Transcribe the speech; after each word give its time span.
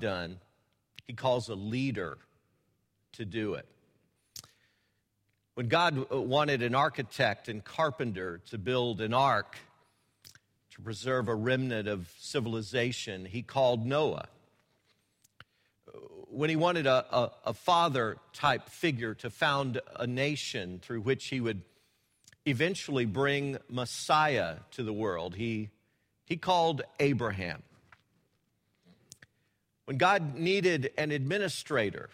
done, 0.00 0.38
he 1.06 1.12
calls 1.12 1.48
a 1.48 1.54
leader 1.54 2.18
to 3.12 3.24
do 3.24 3.54
it. 3.54 3.66
When 5.54 5.68
God 5.68 6.06
uh, 6.10 6.20
wanted 6.20 6.62
an 6.62 6.74
architect 6.74 7.48
and 7.48 7.62
carpenter 7.62 8.40
to 8.50 8.58
build 8.58 9.00
an 9.00 9.12
ark 9.12 9.56
to 10.70 10.80
preserve 10.80 11.28
a 11.28 11.34
remnant 11.34 11.88
of 11.88 12.10
civilization, 12.18 13.26
he 13.26 13.42
called 13.42 13.84
Noah. 13.84 14.28
When 16.28 16.48
he 16.48 16.56
wanted 16.56 16.86
a, 16.86 17.04
a, 17.14 17.30
a 17.46 17.52
father 17.52 18.16
type 18.32 18.70
figure 18.70 19.12
to 19.16 19.28
found 19.28 19.82
a 19.96 20.06
nation 20.06 20.80
through 20.82 21.02
which 21.02 21.26
he 21.26 21.42
would 21.42 21.60
eventually 22.46 23.04
bring 23.04 23.58
Messiah 23.68 24.56
to 24.70 24.82
the 24.82 24.92
world, 24.94 25.34
he, 25.34 25.68
he 26.24 26.38
called 26.38 26.80
Abraham. 26.98 27.62
When 29.92 29.98
God 29.98 30.36
needed 30.36 30.90
an 30.96 31.10
administrator 31.10 32.08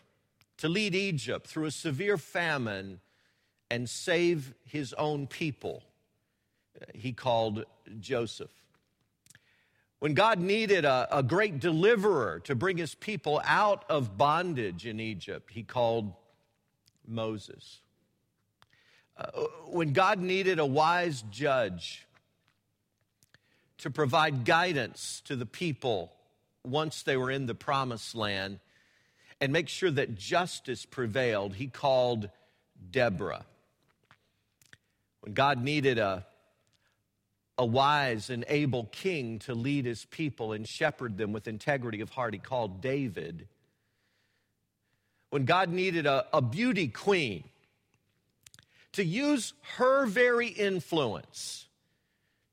to 0.56 0.68
lead 0.68 0.96
Egypt 0.96 1.46
through 1.46 1.66
a 1.66 1.70
severe 1.70 2.18
famine 2.18 2.98
and 3.70 3.88
save 3.88 4.52
his 4.64 4.92
own 4.94 5.28
people, 5.28 5.84
he 6.92 7.12
called 7.12 7.66
Joseph. 8.00 8.50
When 10.00 10.14
God 10.14 10.40
needed 10.40 10.84
a, 10.84 11.06
a, 11.18 11.22
great 11.22 11.60
deliverer 11.60 12.40
to 12.46 12.56
bring 12.56 12.78
his 12.78 12.96
people 12.96 13.40
out 13.44 13.84
of 13.88 14.18
bondage 14.18 14.84
in 14.84 14.98
Egypt, 14.98 15.48
he 15.52 15.62
called 15.62 16.12
Moses. 17.06 17.78
Uh, 19.16 19.30
when 19.66 19.92
God 19.92 20.18
needed 20.18 20.58
a 20.58 20.66
wise 20.66 21.22
judge 21.30 22.08
to 23.76 23.88
provide 23.88 24.44
guidance 24.44 25.22
to 25.26 25.36
the 25.36 25.46
people 25.46 26.10
once 26.64 27.02
they 27.02 27.16
were 27.16 27.30
in 27.30 27.46
the 27.46 27.54
promised 27.54 28.14
land 28.14 28.60
and 29.40 29.52
make 29.52 29.68
sure 29.68 29.90
that 29.90 30.16
justice 30.16 30.84
prevailed, 30.84 31.54
he 31.54 31.68
called 31.68 32.30
Deborah. 32.90 33.44
When 35.20 35.34
God 35.34 35.62
needed 35.62 35.98
a, 35.98 36.26
a 37.56 37.64
wise 37.64 38.30
and 38.30 38.44
able 38.48 38.84
king 38.84 39.38
to 39.40 39.54
lead 39.54 39.84
his 39.84 40.04
people 40.06 40.52
and 40.52 40.66
shepherd 40.66 41.16
them 41.16 41.32
with 41.32 41.48
integrity 41.48 42.00
of 42.00 42.10
heart, 42.10 42.34
he 42.34 42.38
called 42.38 42.80
David. 42.80 43.46
When 45.30 45.44
God 45.44 45.70
needed 45.70 46.06
a, 46.06 46.26
a 46.32 46.40
beauty 46.40 46.88
queen 46.88 47.44
to 48.92 49.04
use 49.04 49.52
her 49.76 50.06
very 50.06 50.48
influence 50.48 51.66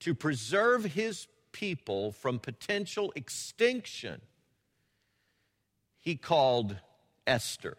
to 0.02 0.14
preserve 0.14 0.84
his 0.84 1.28
people 1.56 2.12
from 2.12 2.38
potential 2.38 3.14
extinction, 3.16 4.20
he 6.02 6.18
called 6.18 6.76
Esther. 7.26 7.78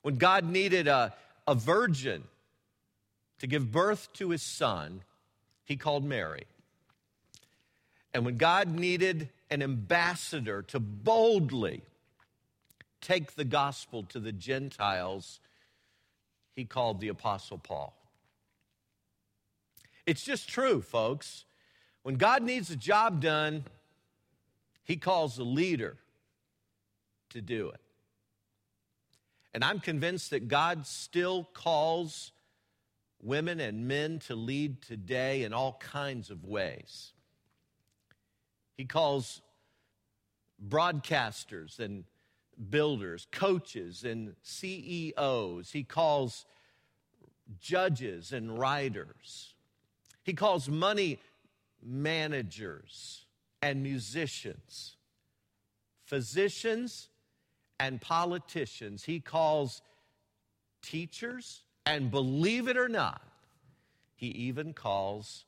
When 0.00 0.16
God 0.16 0.44
needed 0.48 0.88
a, 0.88 1.12
a 1.46 1.54
virgin 1.54 2.24
to 3.38 3.46
give 3.46 3.70
birth 3.70 4.08
to 4.14 4.30
his 4.30 4.40
son, 4.40 5.02
he 5.62 5.76
called 5.76 6.04
Mary. 6.04 6.44
And 8.14 8.24
when 8.24 8.38
God 8.38 8.68
needed 8.74 9.28
an 9.50 9.62
ambassador 9.62 10.62
to 10.62 10.80
boldly 10.80 11.82
take 13.02 13.34
the 13.34 13.44
gospel 13.44 14.04
to 14.04 14.18
the 14.18 14.32
Gentiles, 14.32 15.38
he 16.56 16.64
called 16.64 17.00
the 17.00 17.08
Apostle 17.08 17.58
Paul. 17.58 17.94
It's 20.06 20.24
just 20.24 20.48
true, 20.48 20.80
folks. 20.80 21.44
When 22.04 22.16
God 22.16 22.42
needs 22.42 22.70
a 22.70 22.76
job 22.76 23.22
done, 23.22 23.64
he 24.84 24.96
calls 24.96 25.38
a 25.38 25.42
leader 25.42 25.96
to 27.30 27.40
do 27.40 27.70
it. 27.70 27.80
And 29.54 29.64
I'm 29.64 29.80
convinced 29.80 30.28
that 30.30 30.46
God 30.46 30.86
still 30.86 31.48
calls 31.54 32.32
women 33.22 33.58
and 33.58 33.88
men 33.88 34.18
to 34.26 34.34
lead 34.34 34.82
today 34.82 35.44
in 35.44 35.54
all 35.54 35.78
kinds 35.80 36.28
of 36.28 36.44
ways. 36.44 37.14
He 38.76 38.84
calls 38.84 39.40
broadcasters 40.68 41.80
and 41.80 42.04
builders, 42.68 43.26
coaches 43.32 44.04
and 44.04 44.34
CEOs. 44.42 45.70
He 45.72 45.84
calls 45.84 46.44
judges 47.58 48.30
and 48.30 48.58
writers. 48.58 49.54
He 50.22 50.34
calls 50.34 50.68
money 50.68 51.18
managers 51.84 53.26
and 53.62 53.82
musicians, 53.82 54.96
physicians 56.04 57.08
and 57.78 58.00
politicians. 58.00 59.04
He 59.04 59.20
calls 59.20 59.82
teachers, 60.82 61.62
and 61.86 62.10
believe 62.10 62.68
it 62.68 62.76
or 62.76 62.88
not, 62.88 63.22
he 64.16 64.28
even 64.28 64.72
calls 64.72 65.44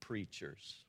preachers. 0.00 0.84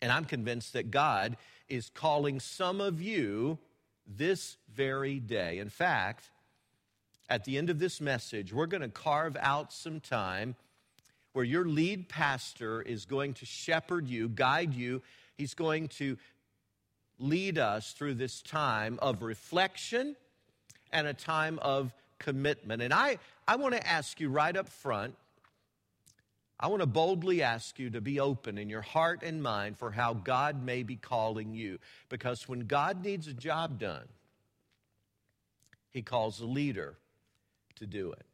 And 0.00 0.10
I'm 0.10 0.24
convinced 0.24 0.72
that 0.72 0.90
God 0.90 1.36
is 1.68 1.90
calling 1.90 2.40
some 2.40 2.80
of 2.80 3.00
you 3.00 3.58
this 4.06 4.56
very 4.74 5.20
day. 5.20 5.58
In 5.58 5.68
fact, 5.68 6.30
at 7.28 7.44
the 7.44 7.56
end 7.56 7.70
of 7.70 7.78
this 7.78 8.00
message, 8.00 8.52
we're 8.52 8.66
going 8.66 8.82
to 8.82 8.88
carve 8.88 9.36
out 9.40 9.72
some 9.72 10.00
time 10.00 10.56
where 11.32 11.44
your 11.44 11.64
lead 11.64 12.08
pastor 12.08 12.82
is 12.82 13.04
going 13.04 13.34
to 13.34 13.46
shepherd 13.46 14.08
you, 14.08 14.28
guide 14.28 14.74
you. 14.74 15.02
He's 15.36 15.54
going 15.54 15.88
to 15.88 16.16
lead 17.18 17.58
us 17.58 17.92
through 17.92 18.14
this 18.14 18.42
time 18.42 18.98
of 19.00 19.22
reflection 19.22 20.16
and 20.92 21.06
a 21.06 21.14
time 21.14 21.58
of 21.60 21.92
commitment. 22.18 22.82
And 22.82 22.92
I, 22.92 23.18
I 23.48 23.56
want 23.56 23.74
to 23.74 23.86
ask 23.86 24.20
you 24.20 24.28
right 24.28 24.56
up 24.56 24.68
front, 24.68 25.14
I 26.60 26.68
want 26.68 26.80
to 26.80 26.86
boldly 26.86 27.42
ask 27.42 27.78
you 27.78 27.90
to 27.90 28.00
be 28.00 28.20
open 28.20 28.56
in 28.56 28.68
your 28.68 28.82
heart 28.82 29.22
and 29.24 29.42
mind 29.42 29.78
for 29.78 29.90
how 29.90 30.14
God 30.14 30.64
may 30.64 30.84
be 30.84 30.94
calling 30.94 31.54
you. 31.54 31.78
Because 32.08 32.48
when 32.48 32.60
God 32.60 33.02
needs 33.02 33.26
a 33.26 33.34
job 33.34 33.80
done, 33.80 34.06
He 35.90 36.02
calls 36.02 36.40
a 36.40 36.46
leader 36.46 36.94
to 37.76 37.86
do 37.86 38.12
it. 38.12 38.24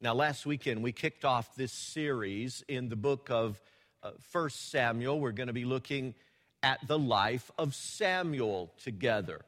Now, 0.00 0.14
last 0.14 0.46
weekend 0.46 0.84
we 0.84 0.92
kicked 0.92 1.24
off 1.24 1.56
this 1.56 1.72
series 1.72 2.62
in 2.68 2.88
the 2.88 2.94
book 2.94 3.30
of 3.32 3.60
uh, 4.00 4.12
1 4.30 4.50
Samuel. 4.50 5.18
We're 5.18 5.32
going 5.32 5.48
to 5.48 5.52
be 5.52 5.64
looking 5.64 6.14
at 6.62 6.78
the 6.86 6.96
life 6.96 7.50
of 7.58 7.74
Samuel 7.74 8.72
together. 8.80 9.40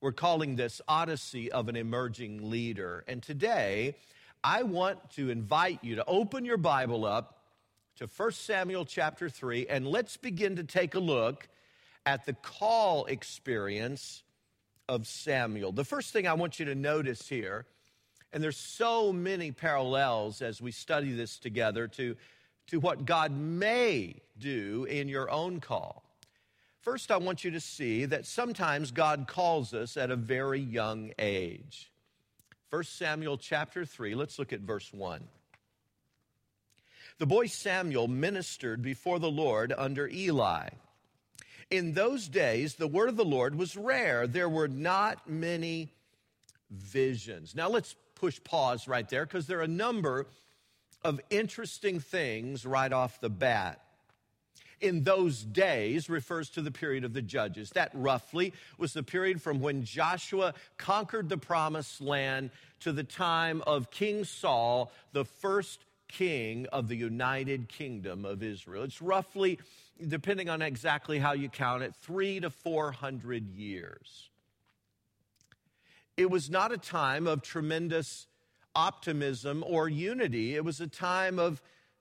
We're 0.00 0.12
calling 0.12 0.54
this 0.54 0.80
Odyssey 0.86 1.50
of 1.50 1.68
an 1.68 1.74
Emerging 1.74 2.48
Leader. 2.48 3.02
And 3.08 3.24
today, 3.24 3.96
I 4.44 4.62
want 4.62 5.10
to 5.16 5.30
invite 5.30 5.80
you 5.82 5.96
to 5.96 6.04
open 6.06 6.44
your 6.44 6.58
Bible 6.58 7.04
up 7.04 7.40
to 7.96 8.06
1 8.06 8.30
Samuel 8.30 8.84
chapter 8.84 9.28
3, 9.28 9.66
and 9.66 9.84
let's 9.84 10.16
begin 10.16 10.54
to 10.56 10.62
take 10.62 10.94
a 10.94 11.00
look 11.00 11.48
at 12.06 12.24
the 12.24 12.34
call 12.34 13.06
experience 13.06 14.22
of 14.88 15.08
Samuel. 15.08 15.72
The 15.72 15.84
first 15.84 16.12
thing 16.12 16.28
I 16.28 16.34
want 16.34 16.60
you 16.60 16.66
to 16.66 16.76
notice 16.76 17.28
here 17.28 17.66
and 18.32 18.42
there's 18.42 18.56
so 18.56 19.12
many 19.12 19.52
parallels 19.52 20.40
as 20.40 20.60
we 20.60 20.72
study 20.72 21.12
this 21.12 21.38
together 21.38 21.86
to, 21.88 22.16
to 22.68 22.80
what 22.80 23.04
God 23.04 23.32
may 23.32 24.16
do 24.38 24.84
in 24.84 25.08
your 25.08 25.30
own 25.30 25.60
call. 25.60 26.02
First, 26.80 27.12
I 27.12 27.18
want 27.18 27.44
you 27.44 27.52
to 27.52 27.60
see 27.60 28.06
that 28.06 28.26
sometimes 28.26 28.90
God 28.90 29.26
calls 29.28 29.72
us 29.74 29.96
at 29.96 30.10
a 30.10 30.16
very 30.16 30.60
young 30.60 31.12
age. 31.18 31.92
1 32.70 32.84
Samuel 32.84 33.36
chapter 33.36 33.84
3, 33.84 34.14
let's 34.14 34.38
look 34.38 34.52
at 34.52 34.60
verse 34.60 34.92
1. 34.92 35.22
The 37.18 37.26
boy 37.26 37.46
Samuel 37.46 38.08
ministered 38.08 38.82
before 38.82 39.18
the 39.18 39.30
Lord 39.30 39.72
under 39.76 40.08
Eli. 40.08 40.70
In 41.70 41.92
those 41.92 42.28
days, 42.28 42.74
the 42.74 42.88
word 42.88 43.10
of 43.10 43.16
the 43.16 43.24
Lord 43.24 43.54
was 43.54 43.76
rare. 43.76 44.26
There 44.26 44.48
were 44.48 44.68
not 44.68 45.28
many 45.28 45.92
visions. 46.70 47.54
Now 47.54 47.68
let's 47.68 47.94
push 48.22 48.38
pause 48.44 48.86
right 48.86 49.08
there 49.08 49.26
because 49.26 49.48
there 49.48 49.58
are 49.58 49.62
a 49.62 49.66
number 49.66 50.28
of 51.02 51.20
interesting 51.28 51.98
things 51.98 52.64
right 52.64 52.92
off 52.92 53.20
the 53.20 53.28
bat. 53.28 53.80
In 54.80 55.02
those 55.02 55.42
days 55.42 56.08
refers 56.08 56.48
to 56.50 56.62
the 56.62 56.70
period 56.70 57.02
of 57.02 57.14
the 57.14 57.20
judges. 57.22 57.70
That 57.70 57.90
roughly 57.92 58.52
was 58.78 58.92
the 58.92 59.02
period 59.02 59.42
from 59.42 59.58
when 59.58 59.82
Joshua 59.82 60.54
conquered 60.78 61.28
the 61.28 61.36
promised 61.36 62.00
land 62.00 62.50
to 62.82 62.92
the 62.92 63.02
time 63.02 63.60
of 63.66 63.90
King 63.90 64.22
Saul, 64.22 64.92
the 65.12 65.24
first 65.24 65.80
king 66.06 66.66
of 66.72 66.86
the 66.86 66.96
united 66.96 67.68
kingdom 67.68 68.24
of 68.24 68.40
Israel. 68.40 68.84
It's 68.84 69.02
roughly, 69.02 69.58
depending 70.06 70.48
on 70.48 70.62
exactly 70.62 71.18
how 71.18 71.32
you 71.32 71.48
count 71.48 71.82
it, 71.82 71.92
three 71.96 72.38
to 72.38 72.50
four 72.50 72.92
hundred 72.92 73.48
years. 73.50 74.28
It 76.22 76.30
was 76.30 76.48
not 76.48 76.70
a 76.70 76.78
time 76.78 77.26
of 77.26 77.42
tremendous 77.42 78.28
optimism 78.76 79.64
or 79.66 79.88
unity. 79.88 80.54
It 80.54 80.64
was 80.64 80.80
a 80.80 80.86
time 80.86 81.40
of 81.40 81.60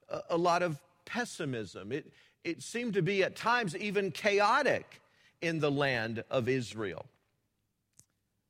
uh, 0.10 0.20
a, 0.30 0.38
lot 0.38 0.62
of 0.62 0.80
pessimism. 1.06 1.92
It, 1.92 2.14
it 2.44 2.62
seemed 2.62 2.94
to 2.94 3.02
be 3.02 3.24
at 3.24 3.36
times 3.36 3.76
even 3.76 4.12
chaotic 4.12 5.02
in 5.42 5.60
the 5.60 5.72
land 5.72 6.24
of 6.30 6.48
Israel. 6.48 7.08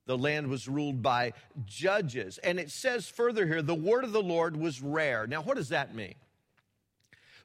The 0.07 0.17
land 0.17 0.47
was 0.47 0.67
ruled 0.67 1.01
by 1.01 1.31
judges. 1.65 2.37
And 2.39 2.59
it 2.59 2.69
says 2.69 3.07
further 3.07 3.47
here, 3.47 3.61
the 3.61 3.73
word 3.73 4.03
of 4.03 4.11
the 4.11 4.21
Lord 4.21 4.57
was 4.57 4.81
rare. 4.81 5.25
Now, 5.25 5.41
what 5.41 5.55
does 5.55 5.69
that 5.69 5.95
mean? 5.95 6.15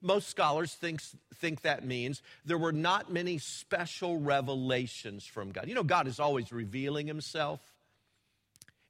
Most 0.02 0.28
scholars 0.28 0.74
think, 0.74 1.00
think 1.36 1.62
that 1.62 1.84
means 1.84 2.22
there 2.44 2.58
were 2.58 2.72
not 2.72 3.12
many 3.12 3.38
special 3.38 4.18
revelations 4.18 5.24
from 5.24 5.52
God. 5.52 5.68
You 5.68 5.76
know, 5.76 5.84
God 5.84 6.08
is 6.08 6.18
always 6.18 6.50
revealing 6.50 7.06
himself 7.06 7.60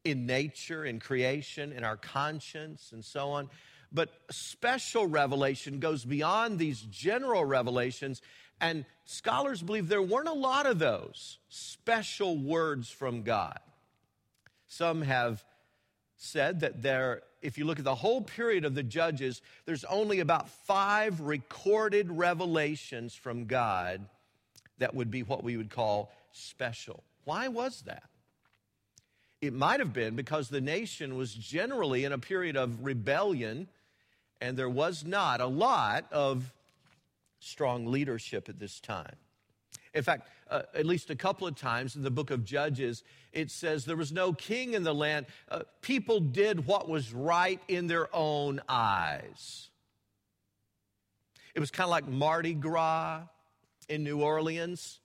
in 0.06 0.26
nature, 0.26 0.84
in 0.84 1.00
creation, 1.00 1.72
in 1.72 1.84
our 1.84 1.96
conscience, 1.96 2.90
and 2.92 3.04
so 3.04 3.30
on. 3.30 3.50
But 3.92 4.10
special 4.30 5.06
revelation 5.06 5.80
goes 5.80 6.04
beyond 6.04 6.58
these 6.58 6.80
general 6.82 7.44
revelations, 7.44 8.22
and 8.60 8.84
scholars 9.04 9.62
believe 9.62 9.88
there 9.88 10.02
weren't 10.02 10.28
a 10.28 10.32
lot 10.32 10.66
of 10.66 10.78
those 10.78 11.38
special 11.48 12.36
words 12.36 12.88
from 12.88 13.22
God. 13.22 13.58
Some 14.68 15.02
have 15.02 15.44
said 16.16 16.60
that 16.60 16.82
there, 16.82 17.22
if 17.42 17.58
you 17.58 17.64
look 17.64 17.78
at 17.78 17.84
the 17.84 17.94
whole 17.94 18.22
period 18.22 18.64
of 18.64 18.74
the 18.74 18.82
judges, 18.82 19.42
there's 19.64 19.84
only 19.84 20.20
about 20.20 20.48
five 20.48 21.20
recorded 21.20 22.10
revelations 22.10 23.14
from 23.14 23.46
God 23.46 24.06
that 24.78 24.94
would 24.94 25.10
be 25.10 25.22
what 25.22 25.44
we 25.44 25.56
would 25.56 25.70
call 25.70 26.12
special. 26.32 27.02
Why 27.24 27.48
was 27.48 27.82
that? 27.82 28.04
It 29.40 29.52
might 29.52 29.80
have 29.80 29.92
been 29.92 30.16
because 30.16 30.48
the 30.48 30.60
nation 30.60 31.16
was 31.16 31.32
generally 31.34 32.04
in 32.04 32.12
a 32.12 32.18
period 32.18 32.56
of 32.56 32.84
rebellion 32.84 33.68
and 34.40 34.56
there 34.56 34.68
was 34.68 35.04
not 35.04 35.40
a 35.40 35.46
lot 35.46 36.06
of 36.12 36.52
strong 37.40 37.86
leadership 37.86 38.48
at 38.48 38.58
this 38.58 38.80
time. 38.80 39.16
In 39.94 40.02
fact, 40.02 40.28
uh, 40.50 40.62
at 40.74 40.84
least 40.84 41.10
a 41.10 41.16
couple 41.16 41.46
of 41.46 41.56
times 41.56 41.96
in 41.96 42.02
the 42.02 42.10
book 42.10 42.30
of 42.30 42.44
Judges, 42.44 43.02
it 43.32 43.50
says 43.50 43.84
there 43.84 43.96
was 43.96 44.12
no 44.12 44.32
king 44.32 44.74
in 44.74 44.82
the 44.82 44.94
land. 44.94 45.26
Uh, 45.48 45.62
people 45.80 46.20
did 46.20 46.66
what 46.66 46.88
was 46.88 47.12
right 47.12 47.60
in 47.68 47.86
their 47.86 48.14
own 48.14 48.60
eyes. 48.68 49.68
It 51.54 51.60
was 51.60 51.70
kind 51.70 51.86
of 51.86 51.90
like 51.90 52.06
Mardi 52.06 52.52
Gras 52.52 53.22
in 53.88 54.04
New 54.04 54.20
Orleans, 54.20 55.00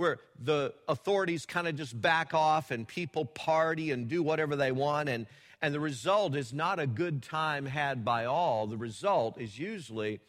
where 0.00 0.18
the 0.42 0.72
authorities 0.88 1.44
kind 1.44 1.68
of 1.68 1.76
just 1.76 2.00
back 2.00 2.32
off 2.32 2.70
and 2.70 2.88
people 2.88 3.26
party 3.26 3.90
and 3.90 4.08
do 4.08 4.22
whatever 4.22 4.56
they 4.56 4.72
want. 4.72 5.10
And, 5.10 5.26
and 5.60 5.74
the 5.74 5.78
result 5.78 6.34
is 6.34 6.54
not 6.54 6.80
a 6.80 6.86
good 6.86 7.22
time 7.22 7.66
had 7.66 8.02
by 8.02 8.24
all. 8.24 8.66
The 8.66 8.78
result 8.78 9.38
is 9.38 9.58
usually 9.58 10.20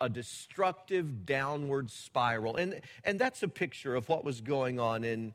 a 0.00 0.08
destructive 0.08 1.24
downward 1.24 1.92
spiral. 1.92 2.56
And, 2.56 2.80
and 3.04 3.16
that's 3.16 3.44
a 3.44 3.48
picture 3.48 3.94
of 3.94 4.08
what 4.08 4.24
was 4.24 4.40
going 4.40 4.80
on 4.80 5.04
in 5.04 5.32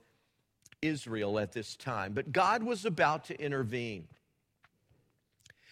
Israel 0.81 1.39
at 1.39 1.53
this 1.53 1.77
time. 1.77 2.11
But 2.11 2.33
God 2.33 2.63
was 2.63 2.83
about 2.83 3.25
to 3.25 3.41
intervene. 3.41 4.09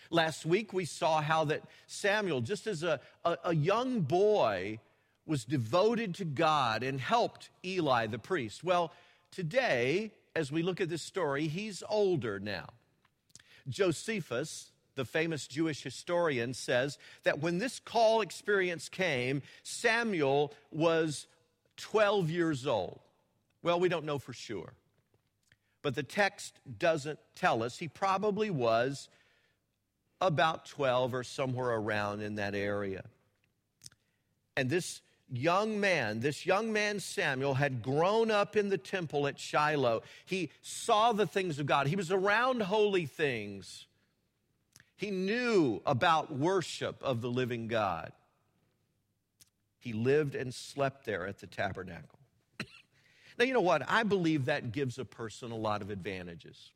Last 0.10 0.46
week 0.46 0.72
we 0.72 0.86
saw 0.86 1.22
how 1.22 1.44
that 1.46 1.64
Samuel, 1.88 2.40
just 2.40 2.68
as 2.68 2.84
a, 2.84 3.02
a, 3.26 3.38
a 3.44 3.56
young 3.56 4.00
boy, 4.00 4.80
was 5.28 5.44
devoted 5.44 6.16
to 6.16 6.26
God 6.26 6.84
and 6.84 7.00
helped 7.00 7.50
Eli 7.64 8.08
the 8.08 8.18
priest. 8.18 8.64
Well, 8.64 8.92
today, 9.32 10.12
as 10.36 10.52
we 10.52 10.64
look 10.64 10.82
at 10.82 10.90
this 10.90 11.02
story, 11.02 11.48
he's 11.48 11.84
older 11.90 12.40
now. 12.40 12.68
Josephus, 13.68 14.72
the 14.96 15.06
famous 15.06 15.46
Jewish 15.46 15.84
historian, 15.84 16.54
says 16.54 16.98
that 17.24 17.40
when 17.40 17.58
this 17.58 17.80
call 17.80 18.22
experience 18.22 18.88
came, 18.88 19.42
Samuel 19.64 20.54
was 20.72 21.28
12 21.76 22.30
years 22.30 22.66
old. 22.66 23.00
Well, 23.62 23.80
we 23.80 23.90
don't 23.90 24.06
know 24.06 24.20
for 24.20 24.34
sure. 24.34 24.74
But 25.82 25.96
the 25.96 26.04
text 26.04 26.60
doesn't 26.80 27.20
tell 27.36 27.64
us. 27.64 27.78
He 27.78 27.88
probably 27.88 28.50
was 28.50 29.10
about 30.20 30.66
12 30.66 31.14
or 31.14 31.24
somewhere 31.24 31.70
around 31.70 32.22
in 32.22 32.36
that 32.36 32.56
area. 32.56 33.04
And 34.56 34.70
this 34.70 35.02
young 35.30 35.80
man, 35.80 36.20
this 36.20 36.46
young 36.46 36.72
man 36.72 37.00
Samuel, 37.00 37.56
had 37.56 37.82
grown 37.82 38.32
up 38.32 38.56
in 38.56 38.70
the 38.70 38.78
temple 38.78 39.28
at 39.28 39.40
Shiloh. 39.40 40.04
He 40.26 40.52
saw 40.62 41.12
the 41.12 41.28
things 41.28 41.60
of 41.60 41.66
God, 41.66 41.88
he 41.88 41.96
was 41.96 42.12
around 42.12 42.62
holy 42.62 43.06
things. 43.06 43.86
He 44.96 45.12
knew 45.12 45.82
about 45.86 46.36
worship 46.36 46.98
of 47.04 47.22
the 47.22 47.30
living 47.30 47.68
God. 47.68 48.12
He 49.78 49.94
lived 49.94 50.34
and 50.34 50.52
slept 50.52 51.06
there 51.06 51.28
at 51.28 51.40
the 51.40 51.46
tabernacle. 51.46 52.18
now, 53.38 53.46
you 53.46 53.54
know 53.54 53.62
what? 53.62 53.84
I 53.88 54.02
believe 54.02 54.46
that 54.46 54.72
gives 54.72 54.98
a 54.98 55.06
person 55.06 55.52
a 55.52 55.56
lot 55.56 55.84
of 55.84 55.92
advantages. 55.92 56.72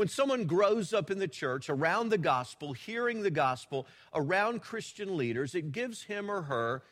When 0.00 0.08
someone 0.08 0.46
grows 0.46 0.94
up 0.94 1.10
in 1.10 1.18
the 1.18 1.28
church, 1.28 1.68
around 1.68 2.08
the 2.08 2.16
gospel, 2.16 2.72
hearing 2.72 3.22
the 3.22 3.30
gospel, 3.30 3.86
around 4.14 4.62
Christian 4.62 5.18
leaders, 5.18 5.54
it 5.54 5.72
gives 5.72 6.04
him 6.04 6.30
or 6.30 6.40
her 6.40 6.82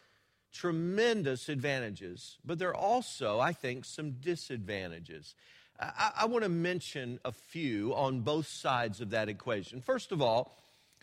tremendous 0.52 1.48
advantages. 1.48 2.36
But 2.44 2.58
there 2.58 2.68
are 2.68 2.76
also, 2.76 3.40
I 3.40 3.54
think, 3.54 3.86
some 3.86 4.10
disadvantages. 4.20 5.34
I, 5.80 6.10
I 6.20 6.26
want 6.26 6.42
to 6.42 6.50
mention 6.50 7.18
a 7.24 7.32
few 7.32 7.94
on 7.94 8.20
both 8.20 8.46
sides 8.46 9.00
of 9.00 9.08
that 9.08 9.30
equation. 9.30 9.80
First 9.80 10.12
of 10.12 10.20
all, 10.20 10.58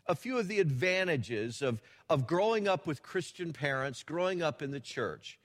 a 0.06 0.14
few 0.14 0.38
of 0.38 0.48
the 0.48 0.60
advantages 0.60 1.64
of, 1.64 1.82
of 2.08 2.28
growing 2.28 2.68
up 2.68 2.86
with 2.86 3.02
Christian 3.02 3.52
parents, 3.52 4.04
growing 4.04 4.44
up 4.44 4.62
in 4.62 4.70
the 4.70 4.80
church. 4.80 5.40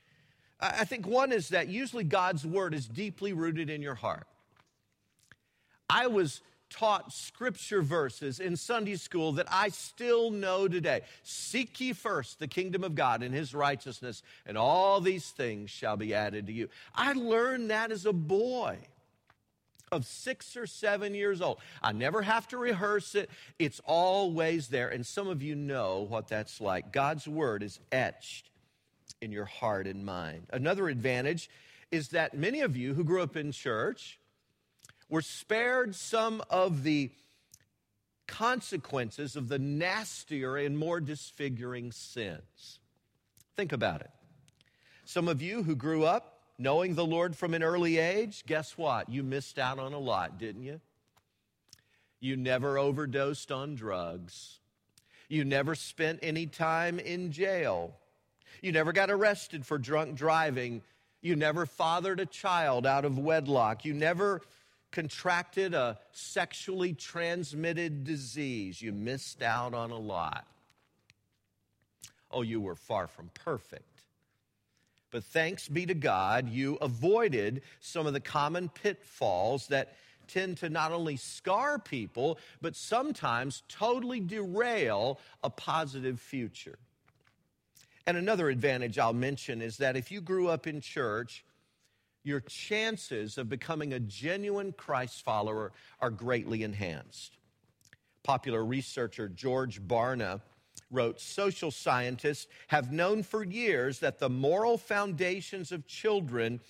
I, 0.61 0.81
I 0.81 0.85
think 0.85 1.06
one 1.06 1.33
is 1.33 1.49
that 1.49 1.69
usually 1.69 2.05
God's 2.05 2.45
word 2.45 2.75
is 2.75 2.87
deeply 2.87 3.33
rooted 3.33 3.71
in 3.71 3.81
your 3.81 3.95
heart. 3.95 4.27
I 5.89 6.06
was 6.06 6.43
taught 6.70 7.12
scripture 7.12 7.82
verses 7.82 8.40
in 8.40 8.56
Sunday 8.56 8.96
school 8.96 9.32
that 9.32 9.46
I 9.50 9.69
still 9.69 10.31
know 10.31 10.69
today. 10.69 11.02
Seek 11.22 11.78
ye 11.81 11.93
first 11.93 12.38
the 12.38 12.49
kingdom 12.49 12.84
of 12.84 12.94
God 12.94 13.22
and 13.22 13.34
his 13.34 13.55
righteousness, 13.55 14.22
and 14.46 14.56
all 14.56 15.00
these 15.00 15.31
things 15.31 15.70
shall 15.70 15.96
be 15.96 16.14
added 16.14 16.46
to 16.46 16.52
you. 16.52 16.69
I 16.94 17.12
learned 17.12 17.70
that 17.70 17.90
as 17.90 18.06
a 18.06 18.12
boy 18.12 18.78
of 19.93 20.06
six 20.06 20.56
or 20.56 20.67
seven 20.67 21.14
years 21.14 21.40
old. 21.40 21.58
I 21.82 21.93
never 21.93 22.22
have 22.22 22.46
to 22.49 22.56
rehearse 22.56 23.14
it, 23.14 23.28
it's 23.58 23.81
always 23.84 24.69
there. 24.69 24.88
And 24.88 25.05
some 25.05 25.28
of 25.28 25.43
you 25.43 25.56
know 25.56 26.06
what 26.08 26.28
that's 26.28 26.61
like. 26.61 26.93
God's 26.93 27.26
word 27.26 27.62
is 27.62 27.81
etched 27.90 28.50
in 29.20 29.32
your 29.32 29.46
heart 29.46 29.87
and 29.87 30.05
mind. 30.05 30.46
Another 30.52 30.88
advantage 30.88 31.50
is 31.90 32.11
that 32.11 32.34
many 32.34 32.61
of 32.61 32.76
you 32.76 32.94
who 32.94 33.02
grew 33.02 33.20
up 33.20 33.36
in 33.36 33.50
church 33.50 34.19
were 35.10 35.22
spared 35.22 35.94
some 35.94 36.43
of 36.48 36.82
the 36.84 37.10
consequences 38.26 39.36
of 39.36 39.48
the 39.48 39.58
nastier 39.58 40.56
and 40.56 40.79
more 40.79 41.00
disfiguring 41.00 41.90
sins. 41.93 42.79
Think 43.56 43.72
about 43.72 44.00
it. 44.00 44.10
Some 45.05 45.26
of 45.26 45.43
you 45.43 45.64
who 45.64 45.74
grew 45.74 46.05
up 46.05 46.38
knowing 46.56 46.94
the 46.94 47.05
Lord 47.05 47.36
from 47.36 47.55
an 47.55 47.62
early 47.62 47.98
age, 47.98 48.44
guess 48.46 48.79
what? 48.79 49.08
You 49.08 49.22
missed 49.22 49.58
out 49.58 49.79
on 49.79 49.93
a 49.93 49.98
lot, 49.98 50.38
didn't 50.38 50.62
you? 50.62 50.81
You 52.20 52.36
never 52.36 52.79
overdosed 52.79 53.50
on 53.50 53.74
drugs. 53.74 54.60
You 55.29 55.44
never 55.44 55.74
spent 55.74 56.20
any 56.22 56.46
time 56.46 56.98
in 56.98 57.32
jail. 57.32 57.96
You 58.62 58.72
never 58.72 58.93
got 58.93 59.10
arrested 59.10 59.64
for 59.64 59.79
drunk 59.79 60.17
driving. 60.17 60.82
You 61.22 61.34
never 61.34 61.67
fathered 61.67 62.20
a 62.20 62.26
child 62.26 62.86
out 62.86 63.05
of 63.05 63.19
wedlock. 63.19 63.84
You 63.84 63.94
never 63.94 64.43
contracted 64.91 65.75
a 65.75 65.99
sexually 66.13 66.93
transmitted 66.93 68.05
disease. 68.05 68.81
You 68.82 68.93
missed 68.93 69.43
out 69.43 69.75
on 69.75 69.91
a 69.91 69.99
lot. 69.99 70.47
Oh, 72.31 72.43
you 72.43 72.61
were 72.61 72.75
far 72.75 73.06
from 73.06 73.31
perfect. 73.35 73.85
But 75.11 75.25
thanks 75.25 75.69
be 75.69 75.87
to 75.87 75.94
God, 75.94 76.49
you 76.49 76.77
avoided 76.81 77.63
some 77.81 78.06
of 78.06 78.13
the 78.13 78.20
common 78.20 78.69
pitfalls 78.69 79.67
that 79.69 79.97
tend 80.29 80.59
to 80.59 80.69
not 80.69 80.93
only 80.93 81.17
scar 81.17 81.79
people, 81.79 82.39
but 82.61 82.77
sometimes 82.77 83.65
totally 83.69 84.20
derail 84.20 85.19
a 85.43 85.51
positive 85.51 86.20
future. 86.20 86.79
And 88.06 88.17
another 88.17 88.49
advantage 88.49 88.99
I'll 88.99 89.13
mention 89.13 89.61
is 89.61 89.77
that 89.79 89.97
if 89.97 90.11
you 90.11 90.20
grew 90.20 90.49
up 90.49 90.67
in 90.67 90.81
church, 90.81 91.44
your 92.22 92.41
chances 92.41 93.39
of 93.39 93.48
becoming 93.48 93.93
a 93.93 94.00
genuine 94.00 94.72
Christ 94.72 95.24
follower 95.24 95.72
are 96.00 96.10
greatly 96.10 96.62
enhanced. 96.62 97.39
Popular 98.22 98.65
researcher 98.65 99.29
George 99.29 99.81
Barna 99.82 100.41
wrote 100.91 101.20
Social 101.20 101.70
scientists 101.70 102.46
have 102.69 102.93
known 102.93 103.22
for 103.22 103.44
years 103.44 104.00
that 104.00 104.19
the 104.19 104.29
moral 104.29 104.77
foundations 104.77 105.72
of 105.72 105.86
children 105.86 106.60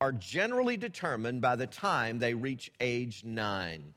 are 0.00 0.12
generally 0.12 0.76
determined 0.76 1.40
by 1.40 1.56
the 1.56 1.66
time 1.66 2.18
they 2.18 2.34
reach 2.34 2.70
age 2.80 3.24
nine. 3.24 3.94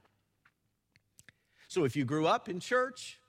So 1.67 1.85
if 1.85 1.95
you 1.95 2.05
grew 2.05 2.25
up 2.25 2.49
in 2.49 2.59
church, 2.59 3.19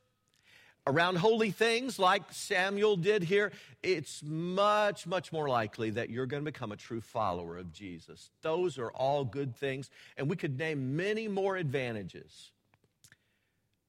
around 0.91 1.17
holy 1.17 1.51
things 1.51 1.99
like 1.99 2.23
Samuel 2.31 2.97
did 2.97 3.23
here, 3.23 3.53
it's 3.83 4.23
much, 4.25 5.07
much 5.07 5.33
more 5.33 5.49
likely 5.49 5.91
that 5.91 6.11
you're 6.11 6.27
going 6.27 6.45
to 6.45 6.51
become 6.51 6.73
a 6.73 6.77
true 6.77 7.01
follower 7.01 7.57
of 7.57 7.73
Jesus. 7.73 8.31
Those 8.43 8.77
are 8.79 8.91
all 8.91 9.25
good 9.25 9.55
things, 9.57 9.89
and 10.17 10.29
we 10.29 10.37
could 10.37 10.59
name 10.59 10.97
many 10.97 11.29
more 11.29 11.57
advantages. 11.57 12.51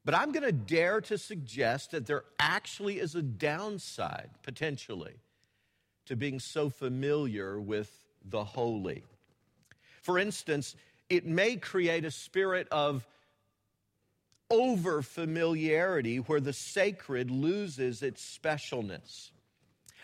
But 0.05 0.15
I'm 0.15 0.31
going 0.31 0.43
to 0.43 0.51
dare 0.51 1.01
to 1.01 1.17
suggest 1.17 1.91
that 1.91 2.05
there 2.05 2.24
actually 2.39 3.00
is 3.00 3.15
a 3.15 3.22
downside, 3.22 4.29
potentially, 4.43 5.15
to 6.05 6.15
being 6.15 6.39
so 6.39 6.70
familiar 6.70 7.60
with 7.60 7.91
the 8.24 8.43
holy. 8.43 9.03
For 10.01 10.17
instance, 10.17 10.75
it 11.10 11.25
may 11.25 11.55
create 11.55 12.05
a 12.05 12.12
spirit 12.12 12.67
of 12.72 13.08
over 14.51 15.01
familiarity 15.01 16.17
where 16.17 16.41
the 16.41 16.53
sacred 16.53 17.31
loses 17.31 18.03
its 18.03 18.38
specialness. 18.38 19.31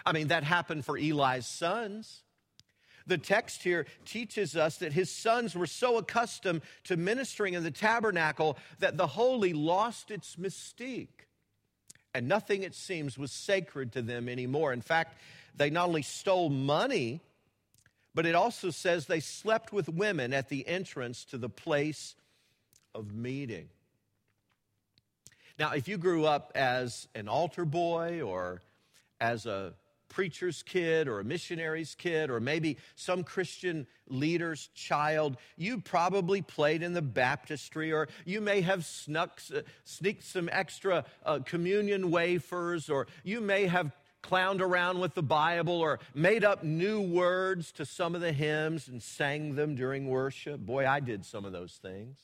I 0.06 0.14
mean, 0.14 0.30
that 0.30 0.44
happened 0.44 0.86
for 0.86 0.98
Eli's 0.98 1.46
sons. 1.46 2.24
The 3.06 3.18
text 3.18 3.64
here 3.64 3.86
teaches 4.06 4.56
us 4.56 4.78
that 4.78 4.94
his 4.94 5.10
sons 5.10 5.56
were 5.56 5.68
so 5.68 5.98
accustomed 5.98 6.62
to 6.86 6.98
ministering 6.98 7.54
in 7.54 7.64
the 7.64 7.72
tabernacle 7.72 8.58
that 8.80 8.98
the 8.98 9.08
holy 9.08 9.54
lost 9.54 10.12
its 10.12 10.36
mystique. 10.36 11.28
And 12.14 12.28
nothing, 12.28 12.64
it 12.64 12.76
seems, 12.76 13.18
was 13.18 13.32
sacred 13.32 13.94
to 13.94 14.02
them 14.02 14.28
anymore. 14.28 14.74
In 14.74 14.82
fact, 14.82 15.18
they 15.56 15.70
not 15.70 15.88
only 15.88 16.02
stole 16.02 16.50
money, 16.50 17.22
but 18.14 18.26
it 18.26 18.36
also 18.36 18.72
says 18.72 19.06
they 19.06 19.20
slept 19.20 19.72
with 19.72 19.88
women 19.88 20.34
at 20.34 20.50
the 20.50 20.68
entrance 20.68 21.24
to 21.26 21.38
the 21.38 21.50
place 21.50 22.16
of 22.96 23.14
meeting. 23.14 23.70
Now, 25.60 25.72
if 25.72 25.88
you 25.88 25.98
grew 25.98 26.26
up 26.26 26.52
as 26.54 27.08
an 27.16 27.28
altar 27.28 27.66
boy 27.66 28.22
or 28.22 28.62
as 29.20 29.46
a 29.48 29.74
preacher's 30.08 30.64
kid 30.64 31.08
or 31.08 31.20
a 31.20 31.24
missionary's 31.24 31.96
kid 31.96 32.30
or 32.30 32.40
maybe 32.40 32.78
some 32.96 33.24
Christian 33.24 33.88
leader's 34.08 34.70
child, 34.76 35.38
you 35.58 35.82
probably 35.82 36.42
played 36.42 36.84
in 36.84 36.94
the 36.94 37.02
baptistry 37.02 37.92
or 37.92 38.08
you 38.26 38.40
may 38.40 38.62
have 38.62 38.86
snuck, 38.86 39.42
sneaked 39.84 40.24
some 40.24 40.48
extra 40.52 41.06
uh, 41.26 41.40
communion 41.40 42.12
wafers 42.12 42.90
or 42.90 43.08
you 43.24 43.42
may 43.42 43.66
have 43.66 43.92
clowned 44.24 44.62
around 44.62 45.00
with 45.00 45.14
the 45.16 45.24
Bible 45.24 45.80
or 45.80 46.00
made 46.14 46.44
up 46.44 46.64
new 46.64 47.02
words 47.02 47.72
to 47.72 47.86
some 47.86 48.14
of 48.14 48.22
the 48.22 48.32
hymns 48.32 48.88
and 48.88 49.02
sang 49.02 49.56
them 49.56 49.76
during 49.76 50.08
worship. 50.08 50.60
Boy, 50.60 50.88
I 50.88 51.00
did 51.00 51.26
some 51.26 51.46
of 51.46 51.52
those 51.52 51.80
things. 51.82 52.18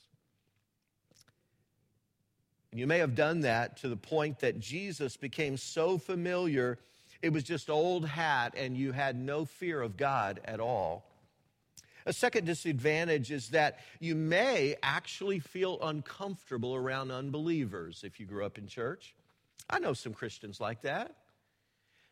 And 2.74 2.80
you 2.80 2.88
may 2.88 2.98
have 2.98 3.13
done 3.13 3.42
that 3.42 3.77
to 3.82 3.88
the 3.88 3.96
point 3.96 4.39
that 4.39 4.60
Jesus 4.60 5.15
became 5.15 5.58
so 5.58 6.00
familiar, 6.00 6.80
it 7.22 7.32
was 7.32 7.44
just 7.44 7.70
old 7.70 8.03
hat, 8.08 8.56
and 8.58 8.75
you 8.75 8.94
had 8.94 9.15
no 9.15 9.46
fear 9.46 9.80
of 9.80 9.96
God 9.96 10.39
at 10.44 10.60
all. 10.60 11.06
A 12.08 12.13
second 12.13 12.46
disadvantage 12.46 13.32
is 13.32 13.50
that 13.50 13.77
you 14.00 14.15
may 14.15 14.75
actually 14.82 15.38
feel 15.38 15.77
uncomfortable 15.84 16.74
around 16.74 17.12
unbelievers 17.12 18.01
if 18.03 18.20
you 18.20 18.25
grew 18.25 18.44
up 18.44 18.58
in 18.58 18.65
church. 18.65 19.13
I 19.70 19.77
know 19.77 19.94
some 19.94 20.15
Christians 20.15 20.60
like 20.60 20.82
that. 20.82 21.15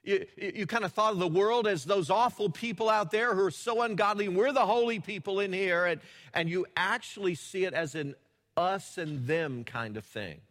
You, 0.04 0.28
you 0.38 0.68
kind 0.68 0.86
of 0.86 0.94
thought 0.94 1.14
of 1.14 1.18
the 1.18 1.28
world 1.28 1.66
as 1.66 1.86
those 1.86 2.12
awful 2.12 2.52
people 2.52 2.88
out 2.88 3.10
there 3.10 3.34
who 3.34 3.44
are 3.46 3.50
so 3.50 3.82
ungodly, 3.82 4.28
and 4.28 4.36
we're 4.36 4.54
the 4.54 4.68
holy 4.68 5.00
people 5.00 5.40
in 5.40 5.54
here, 5.54 5.88
and, 5.88 6.02
and 6.36 6.48
you 6.48 6.68
actually 6.78 7.34
see 7.34 7.66
it 7.66 7.74
as 7.74 7.96
an 7.96 8.14
us 8.56 9.00
and 9.00 9.26
them 9.26 9.64
kind 9.64 9.98
of 9.98 10.06
thing. 10.06 10.42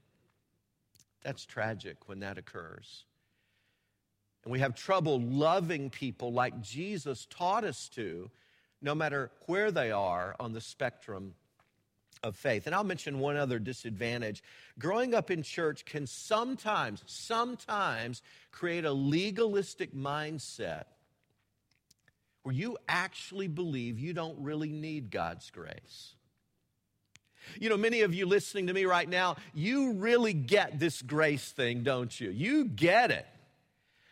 That's 1.22 1.44
tragic 1.44 2.08
when 2.08 2.20
that 2.20 2.38
occurs. 2.38 3.04
And 4.44 4.52
we 4.52 4.60
have 4.60 4.74
trouble 4.74 5.20
loving 5.20 5.90
people 5.90 6.32
like 6.32 6.60
Jesus 6.62 7.26
taught 7.28 7.64
us 7.64 7.88
to, 7.90 8.30
no 8.80 8.94
matter 8.94 9.30
where 9.46 9.70
they 9.70 9.90
are 9.90 10.34
on 10.40 10.52
the 10.52 10.60
spectrum 10.60 11.34
of 12.22 12.36
faith. 12.36 12.66
And 12.66 12.74
I'll 12.74 12.84
mention 12.84 13.18
one 13.18 13.36
other 13.36 13.58
disadvantage. 13.58 14.42
Growing 14.78 15.14
up 15.14 15.30
in 15.30 15.42
church 15.42 15.84
can 15.84 16.06
sometimes, 16.06 17.02
sometimes 17.06 18.22
create 18.50 18.84
a 18.84 18.92
legalistic 18.92 19.94
mindset 19.94 20.84
where 22.42 22.54
you 22.54 22.78
actually 22.88 23.48
believe 23.48 23.98
you 23.98 24.12
don't 24.12 24.38
really 24.38 24.72
need 24.72 25.10
God's 25.10 25.50
grace. 25.50 26.14
You 27.58 27.68
know, 27.68 27.76
many 27.76 28.02
of 28.02 28.14
you 28.14 28.26
listening 28.26 28.66
to 28.68 28.72
me 28.72 28.84
right 28.84 29.08
now, 29.08 29.36
you 29.54 29.92
really 29.92 30.32
get 30.32 30.78
this 30.78 31.02
grace 31.02 31.50
thing, 31.50 31.82
don't 31.82 32.18
you? 32.20 32.30
You 32.30 32.64
get 32.64 33.10
it. 33.10 33.26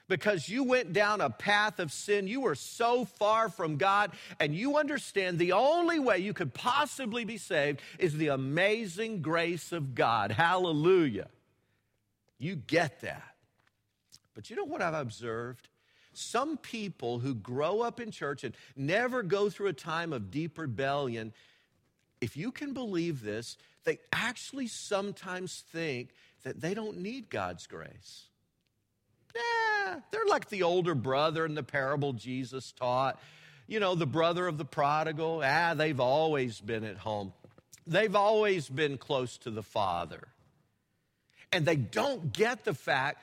Because 0.09 0.49
you 0.49 0.65
went 0.65 0.95
down 0.95 1.21
a 1.21 1.29
path 1.29 1.79
of 1.79 1.93
sin. 1.93 2.27
You 2.27 2.41
were 2.41 2.55
so 2.55 3.05
far 3.05 3.51
from 3.51 3.77
God, 3.77 4.13
and 4.41 4.55
you 4.55 4.79
understand 4.79 5.39
the 5.39 5.53
only 5.53 5.99
way 5.99 6.19
you 6.19 6.33
could 6.33 6.55
possibly 6.55 7.27
be 7.27 7.37
saved 7.37 7.83
is 7.99 8.17
the 8.17 8.29
amazing 8.29 9.21
grace 9.21 9.71
of 9.71 9.95
God. 9.95 10.31
Hallelujah. 10.31 11.29
You 12.39 12.57
get 12.57 13.01
that. 13.01 13.35
But 14.35 14.49
you 14.49 14.57
know 14.57 14.65
what 14.65 14.81
I've 14.81 14.95
observed? 14.95 15.69
Some 16.15 16.57
people 16.57 17.19
who 17.19 17.35
grow 17.35 17.81
up 17.81 18.01
in 18.01 18.11
church 18.11 18.45
and 18.45 18.57
never 18.75 19.23
go 19.23 19.51
through 19.51 19.67
a 19.69 19.73
time 19.73 20.13
of 20.13 20.31
deep 20.31 20.59
rebellion 20.59 21.33
if 22.21 22.37
you 22.37 22.51
can 22.51 22.73
believe 22.73 23.23
this, 23.23 23.57
they 23.85 23.99
actually 24.13 24.67
sometimes 24.67 25.65
think 25.73 26.11
that 26.45 26.61
they 26.61 26.75
don't 26.75 26.99
need 26.99 27.31
God's 27.31 27.67
grace. 27.67 28.27
Yeah, 29.35 30.01
they're 30.11 30.27
like 30.27 30.49
the 30.49 30.63
older 30.63 30.95
brother 30.95 31.45
in 31.45 31.55
the 31.55 31.63
parable 31.63 32.13
Jesus 32.13 32.73
taught. 32.73 33.21
You 33.67 33.81
know, 33.81 33.95
the 33.95 34.07
brother 34.07 34.47
of 34.47 34.59
the 34.59 34.65
prodigal. 34.65 35.43
Ah, 35.45 35.75
they've 35.75 36.01
always 36.01 36.61
been 36.61 36.85
at 36.85 36.97
home. 36.97 37.33
They've 37.87 38.17
always 38.17 38.69
been 38.69 38.99
close 38.99 39.39
to 39.39 39.51
the 39.51 39.63
Father. 39.63 40.29
And 41.53 41.65
they 41.65 41.77
don't 41.77 42.33
get 42.33 42.65
the 42.65 42.75
fact 42.75 43.23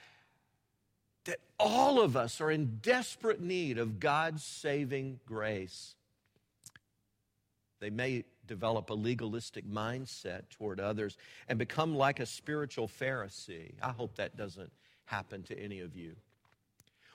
that 1.25 1.39
all 1.59 2.01
of 2.01 2.15
us 2.15 2.41
are 2.41 2.51
in 2.51 2.79
desperate 2.81 3.41
need 3.41 3.77
of 3.77 3.99
God's 3.99 4.43
saving 4.43 5.19
grace. 5.25 5.95
They 7.79 7.89
may 7.89 8.23
develop 8.47 8.89
a 8.89 8.93
legalistic 8.93 9.67
mindset 9.69 10.49
toward 10.49 10.79
others 10.79 11.17
and 11.47 11.59
become 11.59 11.95
like 11.95 12.19
a 12.19 12.25
spiritual 12.25 12.87
Pharisee. 12.87 13.73
I 13.81 13.91
hope 13.91 14.15
that 14.15 14.37
doesn't 14.37 14.71
happen 15.05 15.43
to 15.43 15.59
any 15.59 15.79
of 15.79 15.95
you. 15.95 16.15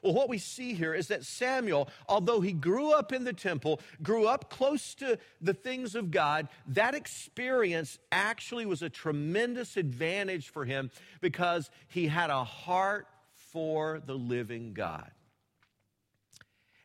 Well, 0.02 0.14
what 0.14 0.30
we 0.30 0.38
see 0.38 0.72
here 0.72 0.94
is 0.94 1.08
that 1.08 1.26
Samuel, 1.26 1.88
although 2.08 2.40
he 2.40 2.52
grew 2.52 2.92
up 2.92 3.12
in 3.12 3.24
the 3.24 3.34
temple, 3.34 3.80
grew 4.02 4.26
up 4.26 4.48
close 4.48 4.94
to 4.94 5.18
the 5.42 5.52
things 5.52 5.94
of 5.94 6.10
God, 6.10 6.48
that 6.68 6.94
experience 6.94 7.98
actually 8.10 8.64
was 8.64 8.80
a 8.80 8.88
tremendous 8.88 9.76
advantage 9.76 10.48
for 10.48 10.64
him 10.64 10.90
because 11.20 11.70
he 11.88 12.06
had 12.06 12.30
a 12.30 12.44
heart 12.44 13.08
for 13.34 14.00
the 14.06 14.14
living 14.14 14.72
God. 14.72 15.10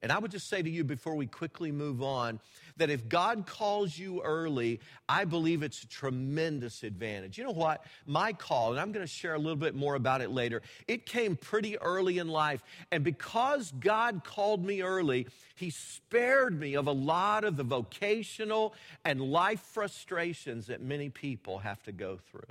And 0.01 0.11
I 0.11 0.19
would 0.19 0.31
just 0.31 0.49
say 0.49 0.61
to 0.61 0.69
you 0.69 0.83
before 0.83 1.15
we 1.15 1.25
quickly 1.25 1.71
move 1.71 2.03
on 2.03 2.39
that 2.77 2.89
if 2.89 3.07
God 3.07 3.45
calls 3.45 3.97
you 3.97 4.21
early, 4.21 4.79
I 5.07 5.25
believe 5.25 5.63
it's 5.63 5.83
a 5.83 5.87
tremendous 5.87 6.83
advantage. 6.83 7.37
You 7.37 7.45
know 7.45 7.51
what? 7.51 7.85
My 8.05 8.33
call, 8.33 8.71
and 8.71 8.79
I'm 8.79 8.91
going 8.91 9.05
to 9.05 9.11
share 9.11 9.33
a 9.33 9.39
little 9.39 9.55
bit 9.55 9.75
more 9.75 9.95
about 9.95 10.21
it 10.21 10.31
later, 10.31 10.61
it 10.87 11.05
came 11.05 11.35
pretty 11.35 11.77
early 11.79 12.17
in 12.17 12.27
life. 12.27 12.63
And 12.91 13.03
because 13.03 13.71
God 13.79 14.23
called 14.23 14.65
me 14.65 14.81
early, 14.81 15.27
He 15.55 15.69
spared 15.69 16.59
me 16.59 16.75
of 16.75 16.87
a 16.87 16.91
lot 16.91 17.43
of 17.43 17.55
the 17.55 17.63
vocational 17.63 18.73
and 19.03 19.21
life 19.21 19.61
frustrations 19.61 20.67
that 20.67 20.81
many 20.81 21.09
people 21.09 21.59
have 21.59 21.81
to 21.83 21.91
go 21.91 22.17
through. 22.29 22.41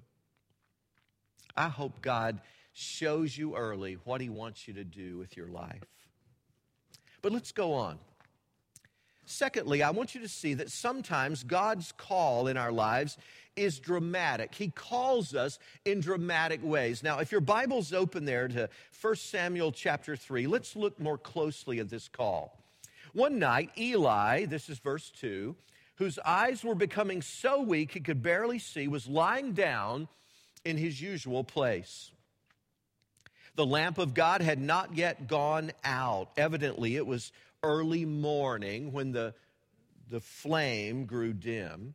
I 1.56 1.68
hope 1.68 2.00
God 2.00 2.40
shows 2.72 3.36
you 3.36 3.56
early 3.56 3.98
what 4.04 4.20
He 4.20 4.28
wants 4.28 4.66
you 4.66 4.74
to 4.74 4.84
do 4.84 5.18
with 5.18 5.36
your 5.36 5.48
life. 5.48 5.84
But 7.22 7.32
let's 7.32 7.52
go 7.52 7.72
on. 7.74 7.98
Secondly, 9.26 9.82
I 9.82 9.90
want 9.90 10.14
you 10.14 10.20
to 10.20 10.28
see 10.28 10.54
that 10.54 10.70
sometimes 10.70 11.42
God's 11.42 11.92
call 11.92 12.46
in 12.46 12.56
our 12.56 12.72
lives 12.72 13.16
is 13.56 13.78
dramatic. 13.78 14.54
He 14.54 14.68
calls 14.68 15.34
us 15.34 15.58
in 15.84 16.00
dramatic 16.00 16.62
ways. 16.62 17.02
Now, 17.02 17.20
if 17.20 17.32
your 17.32 17.40
Bible's 17.40 17.92
open 17.92 18.24
there 18.24 18.48
to 18.48 18.68
1 19.00 19.16
Samuel 19.16 19.72
chapter 19.72 20.16
3, 20.16 20.46
let's 20.46 20.76
look 20.76 20.98
more 21.00 21.18
closely 21.18 21.78
at 21.78 21.88
this 21.88 22.08
call. 22.08 22.58
One 23.12 23.38
night, 23.38 23.70
Eli, 23.78 24.46
this 24.46 24.68
is 24.68 24.78
verse 24.78 25.10
2, 25.20 25.54
whose 25.96 26.18
eyes 26.18 26.64
were 26.64 26.74
becoming 26.74 27.22
so 27.22 27.62
weak 27.62 27.92
he 27.92 28.00
could 28.00 28.22
barely 28.22 28.58
see, 28.58 28.88
was 28.88 29.06
lying 29.06 29.52
down 29.52 30.08
in 30.64 30.76
his 30.76 31.00
usual 31.00 31.44
place. 31.44 32.10
The 33.54 33.66
lamp 33.66 33.98
of 33.98 34.14
God 34.14 34.42
had 34.42 34.60
not 34.60 34.96
yet 34.96 35.28
gone 35.28 35.70
out. 35.84 36.30
Evidently, 36.36 36.96
it 36.96 37.06
was 37.06 37.30
early 37.64 38.04
morning 38.04 38.92
when 38.92 39.12
the, 39.12 39.34
the 40.10 40.20
flame 40.20 41.06
grew 41.06 41.32
dim. 41.32 41.94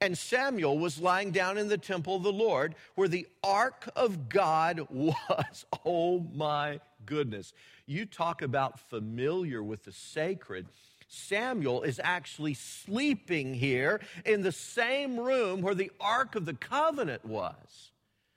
And 0.00 0.16
Samuel 0.16 0.78
was 0.78 1.00
lying 1.00 1.30
down 1.30 1.56
in 1.56 1.68
the 1.68 1.78
temple 1.78 2.16
of 2.16 2.22
the 2.22 2.32
Lord 2.32 2.74
where 2.94 3.08
the 3.08 3.26
ark 3.42 3.88
of 3.96 4.28
God 4.28 4.86
was. 4.90 5.64
Oh 5.84 6.20
my 6.34 6.80
goodness. 7.06 7.52
You 7.86 8.04
talk 8.04 8.42
about 8.42 8.78
familiar 8.78 9.62
with 9.62 9.84
the 9.84 9.92
sacred. 9.92 10.66
Samuel 11.08 11.82
is 11.82 11.98
actually 12.04 12.52
sleeping 12.52 13.54
here 13.54 14.00
in 14.26 14.42
the 14.42 14.52
same 14.52 15.18
room 15.18 15.62
where 15.62 15.74
the 15.74 15.90
Ark 15.98 16.36
of 16.36 16.44
the 16.44 16.52
Covenant 16.52 17.24
was, 17.24 17.92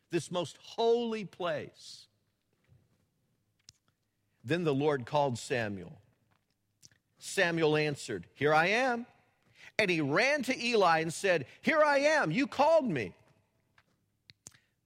this 0.10 0.32
most 0.32 0.58
holy 0.62 1.26
place. 1.26 2.08
Then 4.46 4.64
the 4.64 4.74
Lord 4.74 5.06
called 5.06 5.38
Samuel. 5.38 6.01
Samuel 7.24 7.78
answered, 7.78 8.26
Here 8.34 8.54
I 8.54 8.68
am. 8.68 9.06
And 9.78 9.90
he 9.92 10.02
ran 10.02 10.42
to 10.44 10.66
Eli 10.66 11.00
and 11.00 11.14
said, 11.14 11.46
Here 11.62 11.82
I 11.82 12.00
am, 12.00 12.32
you 12.32 12.48
called 12.48 12.90
me. 12.90 13.14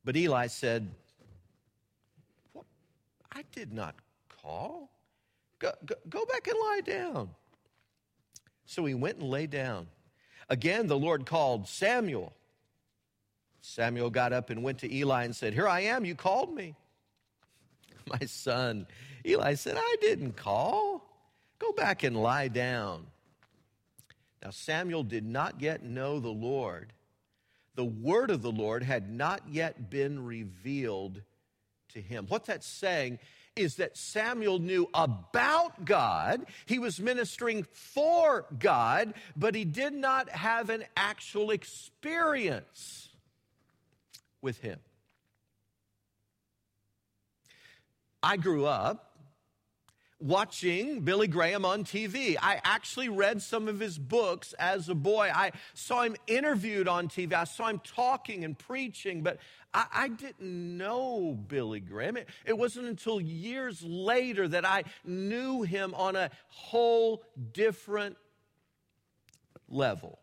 But 0.03 0.17
Eli 0.17 0.47
said, 0.47 0.89
What? 2.51 2.65
I 3.31 3.43
did 3.53 3.73
not 3.73 3.95
call. 4.41 4.89
Go, 5.59 5.71
go, 5.85 5.95
go 6.09 6.25
back 6.25 6.47
and 6.47 6.57
lie 6.59 6.81
down. 6.85 7.29
So 8.65 8.83
he 8.83 8.93
went 8.93 9.17
and 9.17 9.29
lay 9.29 9.47
down. 9.47 9.87
Again, 10.49 10.87
the 10.87 10.97
Lord 10.97 11.25
called 11.25 11.69
Samuel. 11.69 12.33
Samuel 13.61 14.09
got 14.09 14.33
up 14.33 14.49
and 14.49 14.61
went 14.61 14.79
to 14.79 14.93
Eli 14.93 15.23
and 15.23 15.33
said, 15.33 15.53
Here 15.53 15.69
I 15.69 15.81
am, 15.81 16.03
you 16.03 16.15
called 16.15 16.53
me. 16.53 16.75
My 18.07 18.25
son, 18.25 18.87
Eli 19.25 19.53
said, 19.53 19.77
I 19.77 19.95
didn't 20.01 20.35
call. 20.35 21.14
Go 21.65 21.71
back 21.71 22.03
and 22.03 22.15
lie 22.15 22.47
down. 22.47 23.07
Now, 24.43 24.51
Samuel 24.51 25.03
did 25.03 25.25
not 25.25 25.61
yet 25.61 25.83
know 25.83 26.19
the 26.19 26.29
Lord. 26.29 26.93
The 27.73 27.85
word 27.85 28.29
of 28.29 28.43
the 28.43 28.51
Lord 28.51 28.83
had 28.83 29.09
not 29.09 29.41
yet 29.49 29.89
been 29.89 30.23
revealed 30.23 31.21
to 31.93 32.01
him. 32.01 32.27
What 32.27 32.45
that's 32.45 32.67
saying 32.67 33.17
is 33.55 33.77
that 33.77 33.97
Samuel 33.97 34.59
knew 34.59 34.87
about 34.93 35.85
God. 35.85 36.45
He 36.67 36.77
was 36.77 36.99
ministering 36.99 37.65
for 37.71 38.45
God, 38.59 39.15
but 39.35 39.55
he 39.55 39.65
did 39.65 39.93
not 39.93 40.29
have 40.29 40.69
an 40.69 40.83
actual 40.95 41.49
experience 41.49 43.09
with 44.41 44.59
him. 44.59 44.79
I 48.21 48.37
grew 48.37 48.65
up 48.65 49.14
watching 50.25 51.01
Billy 51.01 51.27
Graham 51.27 51.65
on 51.65 51.83
TV. 51.83 52.35
I 52.41 52.59
actually 52.63 53.09
read 53.09 53.43
some 53.43 53.67
of 53.67 53.79
his 53.79 53.99
books 53.99 54.53
as 54.53 54.89
a 54.89 54.95
boy. 54.95 55.31
I 55.33 55.51
saw 55.75 56.01
him 56.01 56.15
interviewed 56.25 56.87
on 56.87 57.07
TV. 57.07 57.33
I 57.33 57.43
saw 57.43 57.67
him 57.67 57.79
talking 57.83 58.43
and 58.43 58.57
preaching, 58.57 59.21
but 59.21 59.37
I, 59.71 59.85
I 59.93 60.07
didn't 60.07 60.77
know 60.77 61.37
Billy 61.47 61.79
Graham. 61.79 62.17
It, 62.17 62.27
it 62.43 62.57
wasn't 62.57 62.87
until 62.87 63.21
years 63.21 63.83
later 63.83 64.47
that 64.47 64.65
I 64.65 64.85
knew 65.03 65.61
him 65.61 65.93
on 65.93 66.15
a 66.15 66.31
whole 66.47 67.23
different 67.53 68.17
level. 69.69 70.17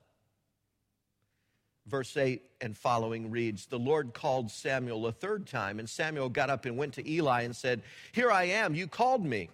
Verse 1.87 2.17
8 2.17 2.43
and 2.61 2.77
following 2.77 3.31
reads 3.31 3.67
The 3.67 3.79
Lord 3.79 4.15
called 4.15 4.51
Samuel 4.51 5.07
a 5.07 5.13
third 5.13 5.47
time, 5.47 5.79
and 5.79 5.89
Samuel 5.89 6.29
got 6.29 6.51
up 6.51 6.65
and 6.65 6.77
went 6.77 6.95
to 6.95 7.09
Eli 7.09 7.43
and 7.43 7.55
said, 7.55 7.83
Here 8.11 8.33
I 8.33 8.45
am, 8.45 8.75
you 8.75 8.89
called 8.89 9.25
me. 9.25 9.49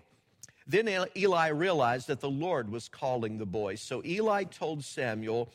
Then 0.68 1.06
Eli 1.16 1.48
realized 1.48 2.08
that 2.08 2.20
the 2.20 2.28
Lord 2.28 2.70
was 2.70 2.88
calling 2.88 3.38
the 3.38 3.46
boy. 3.46 3.76
So 3.76 4.02
Eli 4.04 4.44
told 4.44 4.84
Samuel, 4.84 5.50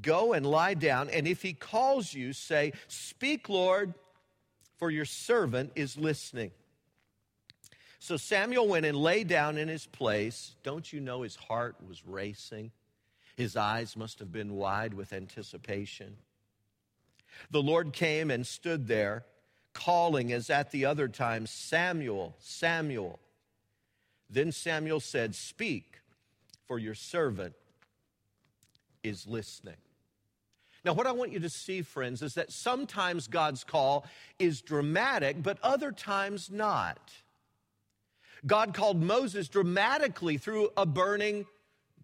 Go 0.00 0.34
and 0.34 0.46
lie 0.46 0.74
down, 0.74 1.10
and 1.10 1.26
if 1.26 1.42
he 1.42 1.54
calls 1.54 2.14
you, 2.14 2.32
say, 2.32 2.72
Speak, 2.88 3.48
Lord, 3.48 3.94
for 4.76 4.90
your 4.90 5.04
servant 5.04 5.72
is 5.74 5.96
listening. 5.96 6.50
So 7.98 8.16
Samuel 8.16 8.68
went 8.68 8.84
and 8.84 8.96
lay 8.96 9.22
down 9.22 9.56
in 9.56 9.68
his 9.68 9.86
place. 9.86 10.56
Don't 10.62 10.92
you 10.92 11.00
know 11.00 11.22
his 11.22 11.36
heart 11.36 11.76
was 11.86 12.04
racing? 12.06 12.72
His 13.36 13.56
eyes 13.56 13.96
must 13.96 14.18
have 14.18 14.32
been 14.32 14.54
wide 14.54 14.92
with 14.92 15.12
anticipation. 15.12 16.16
The 17.50 17.62
Lord 17.62 17.92
came 17.92 18.30
and 18.30 18.46
stood 18.46 18.88
there, 18.88 19.24
calling 19.72 20.32
as 20.32 20.50
at 20.50 20.70
the 20.70 20.84
other 20.84 21.08
time, 21.08 21.46
Samuel, 21.46 22.34
Samuel. 22.38 23.20
Then 24.32 24.50
Samuel 24.50 25.00
said, 25.00 25.34
Speak, 25.34 26.00
for 26.66 26.78
your 26.78 26.94
servant 26.94 27.54
is 29.02 29.26
listening. 29.26 29.76
Now, 30.84 30.94
what 30.94 31.06
I 31.06 31.12
want 31.12 31.32
you 31.32 31.40
to 31.40 31.50
see, 31.50 31.82
friends, 31.82 32.22
is 32.22 32.34
that 32.34 32.50
sometimes 32.50 33.28
God's 33.28 33.62
call 33.62 34.06
is 34.38 34.62
dramatic, 34.62 35.42
but 35.42 35.58
other 35.62 35.92
times 35.92 36.50
not. 36.50 37.12
God 38.44 38.74
called 38.74 39.00
Moses 39.00 39.48
dramatically 39.48 40.38
through 40.38 40.70
a 40.76 40.86
burning 40.86 41.46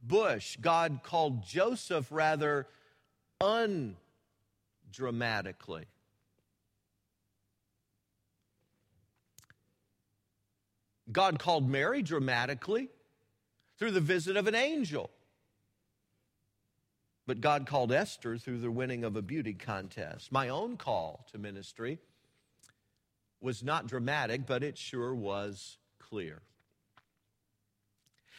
bush. 0.02 0.56
God 0.60 1.00
called 1.02 1.42
Joseph 1.44 2.06
rather 2.10 2.68
undramatically. 3.40 3.96
God 11.10 11.38
called 11.38 11.68
Mary 11.68 12.02
dramatically 12.02 12.88
through 13.78 13.92
the 13.92 14.00
visit 14.00 14.36
of 14.36 14.46
an 14.46 14.54
angel. 14.54 15.10
But 17.26 17.40
God 17.40 17.66
called 17.66 17.92
Esther 17.92 18.38
through 18.38 18.58
the 18.60 18.70
winning 18.70 19.04
of 19.04 19.16
a 19.16 19.22
beauty 19.22 19.52
contest. 19.52 20.32
My 20.32 20.48
own 20.48 20.76
call 20.76 21.26
to 21.32 21.38
ministry 21.38 21.98
was 23.40 23.62
not 23.62 23.86
dramatic, 23.86 24.46
but 24.46 24.62
it 24.62 24.78
sure 24.78 25.14
was 25.14 25.76
clear. 25.98 26.40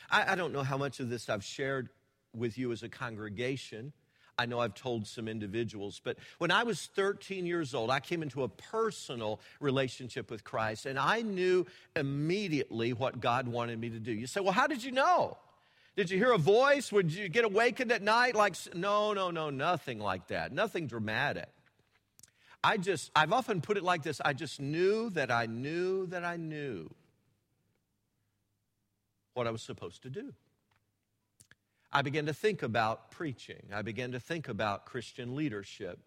I, 0.10 0.34
I, 0.34 0.36
don't 0.36 0.52
know 0.52 0.64
how 0.64 0.78
much 0.78 1.00
of 1.00 1.10
this 1.10 1.30
I've 1.30 1.44
shared 1.44 1.90
with 2.36 2.58
you 2.58 2.72
as 2.72 2.84
a 2.84 2.90
congregation. 2.90 3.94
I 4.40 4.46
know 4.46 4.60
I've 4.60 4.74
told 4.74 5.06
some 5.06 5.28
individuals, 5.28 6.00
but 6.02 6.16
when 6.38 6.50
I 6.50 6.64
was 6.64 6.86
13 6.96 7.46
years 7.46 7.74
old, 7.76 7.92
I 7.92 8.00
came 8.00 8.24
into 8.24 8.44
a 8.44 8.48
personal 8.48 9.42
relationship 9.60 10.32
with 10.32 10.46
Christ, 10.46 10.86
and 10.86 10.98
I 10.98 11.24
knew 11.24 11.66
immediately 11.98 12.94
what 12.94 13.20
God 13.20 13.50
wanted 13.50 13.78
me 13.78 13.90
to 13.90 14.00
do. 14.00 14.14
You 14.14 14.28
say, 14.28 14.40
Well, 14.40 14.54
how 14.54 14.66
did 14.66 14.82
you 14.82 14.92
know? 14.92 15.38
Did 15.98 16.10
you 16.10 16.18
hear 16.18 16.32
a 16.32 16.38
voice? 16.38 16.90
Would 16.94 17.12
you 17.14 17.28
get 17.28 17.44
awakened 17.44 17.92
at 17.92 18.02
night? 18.02 18.34
Like, 18.34 18.56
no, 18.74 19.12
no, 19.12 19.32
no, 19.32 19.50
nothing 19.50 20.00
like 20.00 20.28
that. 20.28 20.54
Nothing 20.54 20.88
dramatic. 20.88 21.50
I 22.64 22.78
just, 22.78 23.12
I've 23.14 23.34
often 23.34 23.60
put 23.60 23.76
it 23.76 23.84
like 23.84 24.04
this 24.04 24.22
I 24.24 24.32
just 24.32 24.62
knew 24.62 25.10
that 25.12 25.32
I 25.32 25.48
knew 25.48 26.06
that 26.08 26.24
I 26.24 26.38
knew 26.38 26.90
what 29.34 29.48
I 29.48 29.52
was 29.52 29.62
supposed 29.62 30.04
to 30.04 30.10
do. 30.10 30.34
I 31.92 32.02
began 32.02 32.28
to 32.28 32.34
think 32.34 32.62
about 32.62 33.12
preaching. 33.12 33.64
I 33.74 33.82
began 33.82 34.12
to 34.12 34.20
think 34.20 34.48
about 34.48 34.86
Christian 34.86 35.36
leadership. 35.36 36.00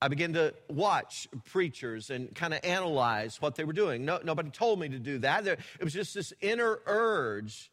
I 0.00 0.08
began 0.08 0.32
to 0.34 0.54
watch 0.68 1.28
preachers 1.46 2.10
and 2.10 2.34
kind 2.34 2.54
of 2.54 2.60
analyze 2.62 3.42
what 3.42 3.56
they 3.56 3.64
were 3.64 3.72
doing. 3.72 4.04
No, 4.04 4.20
nobody 4.22 4.50
told 4.50 4.78
me 4.78 4.88
to 4.88 4.98
do 4.98 5.18
that. 5.18 5.44
There, 5.44 5.58
it 5.78 5.84
was 5.84 5.92
just 5.92 6.14
this 6.14 6.32
inner 6.40 6.78
urge. 6.86 7.70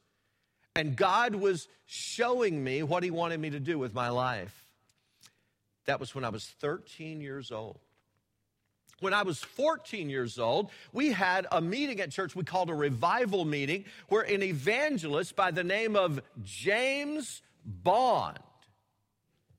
And 0.75 0.95
God 0.95 1.35
was 1.35 1.67
showing 1.85 2.63
me 2.63 2.83
what 2.83 3.03
He 3.03 3.11
wanted 3.11 3.39
me 3.39 3.51
to 3.51 3.59
do 3.59 3.77
with 3.77 3.93
my 3.93 4.09
life. 4.09 4.65
That 5.85 5.99
was 5.99 6.15
when 6.15 6.25
I 6.25 6.29
was 6.29 6.45
13 6.59 7.21
years 7.21 7.51
old. 7.51 7.79
When 9.01 9.13
I 9.13 9.23
was 9.23 9.39
14 9.39 10.09
years 10.09 10.39
old, 10.39 10.71
we 10.93 11.11
had 11.11 11.47
a 11.51 11.59
meeting 11.59 11.99
at 11.99 12.11
church 12.11 12.35
we 12.35 12.43
called 12.43 12.69
a 12.69 12.73
revival 12.73 13.43
meeting 13.43 13.85
where 14.07 14.21
an 14.21 14.41
evangelist 14.41 15.35
by 15.35 15.51
the 15.51 15.63
name 15.63 15.97
of 15.97 16.21
James 16.43 17.41
Bond, 17.65 18.39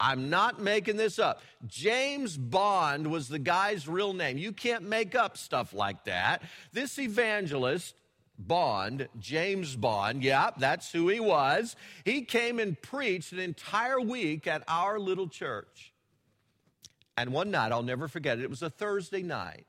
I'm 0.00 0.30
not 0.30 0.60
making 0.60 0.96
this 0.96 1.18
up. 1.18 1.42
James 1.66 2.36
Bond 2.36 3.10
was 3.10 3.28
the 3.28 3.38
guy's 3.38 3.86
real 3.86 4.14
name. 4.14 4.38
You 4.38 4.52
can't 4.52 4.84
make 4.84 5.14
up 5.14 5.36
stuff 5.36 5.74
like 5.74 6.04
that. 6.04 6.42
This 6.72 6.98
evangelist, 6.98 7.94
Bond, 8.38 9.08
James 9.18 9.76
Bond, 9.76 10.22
yeah, 10.22 10.50
that's 10.56 10.92
who 10.92 11.08
he 11.08 11.20
was. 11.20 11.76
He 12.04 12.22
came 12.22 12.58
and 12.58 12.80
preached 12.80 13.32
an 13.32 13.38
entire 13.38 14.00
week 14.00 14.46
at 14.46 14.62
our 14.68 14.98
little 14.98 15.28
church. 15.28 15.92
And 17.16 17.32
one 17.32 17.50
night, 17.50 17.72
I'll 17.72 17.82
never 17.82 18.08
forget 18.08 18.38
it, 18.38 18.44
it 18.44 18.50
was 18.50 18.62
a 18.62 18.70
Thursday 18.70 19.22
night. 19.22 19.66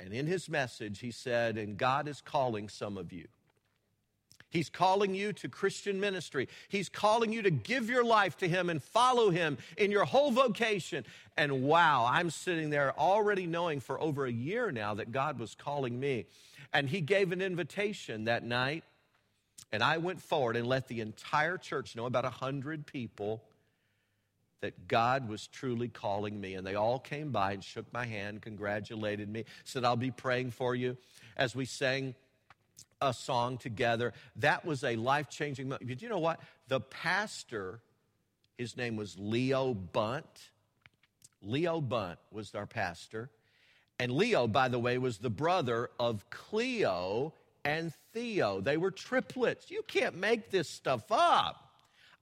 And 0.00 0.12
in 0.12 0.26
his 0.26 0.48
message, 0.48 1.00
he 1.00 1.10
said, 1.10 1.56
And 1.56 1.76
God 1.76 2.08
is 2.08 2.20
calling 2.20 2.68
some 2.68 2.96
of 2.96 3.12
you. 3.12 3.26
He's 4.50 4.70
calling 4.70 5.14
you 5.14 5.32
to 5.34 5.48
Christian 5.48 6.00
ministry. 6.00 6.48
He's 6.68 6.88
calling 6.88 7.32
you 7.32 7.42
to 7.42 7.50
give 7.50 7.90
your 7.90 8.04
life 8.04 8.36
to 8.38 8.48
Him 8.48 8.70
and 8.70 8.82
follow 8.82 9.30
Him 9.30 9.58
in 9.76 9.90
your 9.90 10.06
whole 10.06 10.30
vocation. 10.30 11.04
And 11.36 11.64
wow, 11.64 12.08
I'm 12.10 12.30
sitting 12.30 12.70
there 12.70 12.98
already 12.98 13.46
knowing 13.46 13.80
for 13.80 14.00
over 14.00 14.24
a 14.24 14.32
year 14.32 14.70
now 14.72 14.94
that 14.94 15.12
God 15.12 15.38
was 15.38 15.54
calling 15.54 16.00
me. 16.00 16.26
And 16.72 16.88
He 16.88 17.02
gave 17.02 17.30
an 17.32 17.42
invitation 17.42 18.24
that 18.24 18.42
night. 18.42 18.84
And 19.70 19.82
I 19.82 19.98
went 19.98 20.22
forward 20.22 20.56
and 20.56 20.66
let 20.66 20.88
the 20.88 21.02
entire 21.02 21.58
church 21.58 21.94
know, 21.94 22.06
about 22.06 22.24
a 22.24 22.28
100 22.28 22.86
people, 22.86 23.42
that 24.60 24.88
God 24.88 25.28
was 25.28 25.46
truly 25.46 25.88
calling 25.88 26.40
me. 26.40 26.54
And 26.54 26.66
they 26.66 26.74
all 26.74 26.98
came 26.98 27.30
by 27.30 27.52
and 27.52 27.62
shook 27.62 27.92
my 27.92 28.04
hand, 28.04 28.42
congratulated 28.42 29.28
me, 29.28 29.44
said, 29.64 29.84
I'll 29.84 29.96
be 29.96 30.10
praying 30.10 30.50
for 30.50 30.74
you 30.74 30.96
as 31.36 31.54
we 31.54 31.64
sang 31.64 32.14
a 33.00 33.14
song 33.14 33.58
together. 33.58 34.12
That 34.36 34.64
was 34.64 34.82
a 34.84 34.96
life 34.96 35.28
changing 35.28 35.68
moment. 35.68 35.88
But 35.88 36.02
you 36.02 36.08
know 36.08 36.18
what? 36.18 36.40
The 36.66 36.80
pastor, 36.80 37.80
his 38.56 38.76
name 38.76 38.96
was 38.96 39.16
Leo 39.18 39.74
Bunt. 39.74 40.50
Leo 41.42 41.80
Bunt 41.80 42.18
was 42.32 42.54
our 42.54 42.66
pastor. 42.66 43.30
And 44.00 44.12
Leo, 44.12 44.46
by 44.46 44.68
the 44.68 44.78
way, 44.78 44.98
was 44.98 45.18
the 45.18 45.30
brother 45.30 45.90
of 45.98 46.28
Cleo 46.30 47.32
and 47.64 47.92
Theo. 48.12 48.60
They 48.60 48.76
were 48.76 48.90
triplets. 48.90 49.70
You 49.70 49.82
can't 49.86 50.16
make 50.16 50.50
this 50.50 50.68
stuff 50.68 51.10
up. 51.10 51.67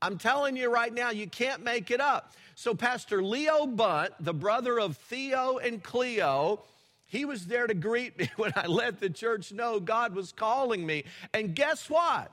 I'm 0.02 0.18
telling 0.18 0.56
you 0.56 0.72
right 0.72 0.92
now, 0.92 1.10
you 1.10 1.26
can't 1.26 1.64
make 1.64 1.90
it 1.90 2.00
up. 2.00 2.32
So, 2.54 2.74
Pastor 2.74 3.22
Leo 3.22 3.66
Bunt, 3.66 4.12
the 4.20 4.34
brother 4.34 4.78
of 4.78 4.96
Theo 4.96 5.58
and 5.58 5.82
Cleo, 5.82 6.60
he 7.06 7.24
was 7.24 7.46
there 7.46 7.66
to 7.66 7.74
greet 7.74 8.18
me 8.18 8.30
when 8.36 8.52
I 8.56 8.66
let 8.66 9.00
the 9.00 9.10
church 9.10 9.52
know 9.52 9.80
God 9.80 10.14
was 10.14 10.32
calling 10.32 10.84
me. 10.84 11.04
And 11.32 11.54
guess 11.54 11.88
what? 11.88 12.30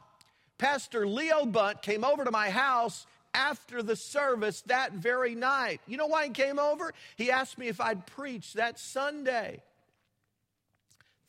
Pastor 0.57 1.07
Leo 1.07 1.45
Bunt 1.45 1.81
came 1.81 2.03
over 2.03 2.23
to 2.23 2.31
my 2.31 2.49
house 2.49 3.05
after 3.33 3.81
the 3.81 3.95
service 3.95 4.61
that 4.67 4.93
very 4.93 5.35
night. 5.35 5.81
You 5.87 5.97
know 5.97 6.07
why 6.07 6.25
he 6.25 6.29
came 6.29 6.59
over? 6.59 6.93
He 7.15 7.31
asked 7.31 7.57
me 7.57 7.67
if 7.67 7.81
I'd 7.81 8.05
preach 8.05 8.53
that 8.53 8.79
Sunday. 8.79 9.61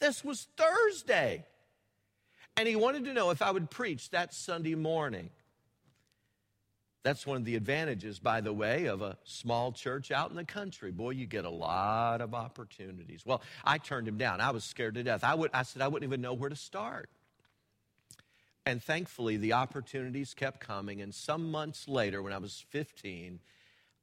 This 0.00 0.24
was 0.24 0.46
Thursday. 0.56 1.44
And 2.56 2.68
he 2.68 2.76
wanted 2.76 3.06
to 3.06 3.12
know 3.12 3.30
if 3.30 3.42
I 3.42 3.50
would 3.50 3.70
preach 3.70 4.10
that 4.10 4.34
Sunday 4.34 4.74
morning. 4.74 5.30
That's 7.04 7.26
one 7.26 7.36
of 7.36 7.44
the 7.44 7.54
advantages, 7.54 8.18
by 8.18 8.40
the 8.40 8.52
way, 8.52 8.86
of 8.86 9.02
a 9.02 9.18
small 9.24 9.72
church 9.72 10.10
out 10.10 10.30
in 10.30 10.36
the 10.36 10.44
country. 10.44 10.90
Boy, 10.90 11.10
you 11.10 11.26
get 11.26 11.44
a 11.44 11.50
lot 11.50 12.22
of 12.22 12.32
opportunities. 12.32 13.26
Well, 13.26 13.42
I 13.62 13.76
turned 13.76 14.08
him 14.08 14.16
down. 14.16 14.40
I 14.40 14.50
was 14.52 14.64
scared 14.64 14.94
to 14.94 15.02
death. 15.02 15.22
I, 15.22 15.34
would, 15.34 15.50
I 15.52 15.64
said 15.64 15.82
I 15.82 15.88
wouldn't 15.88 16.08
even 16.08 16.22
know 16.22 16.32
where 16.32 16.48
to 16.48 16.56
start. 16.56 17.10
And 18.64 18.82
thankfully, 18.82 19.36
the 19.36 19.52
opportunities 19.52 20.32
kept 20.32 20.60
coming. 20.60 21.02
And 21.02 21.14
some 21.14 21.50
months 21.50 21.86
later, 21.86 22.22
when 22.22 22.32
I 22.32 22.38
was 22.38 22.64
15, 22.70 23.38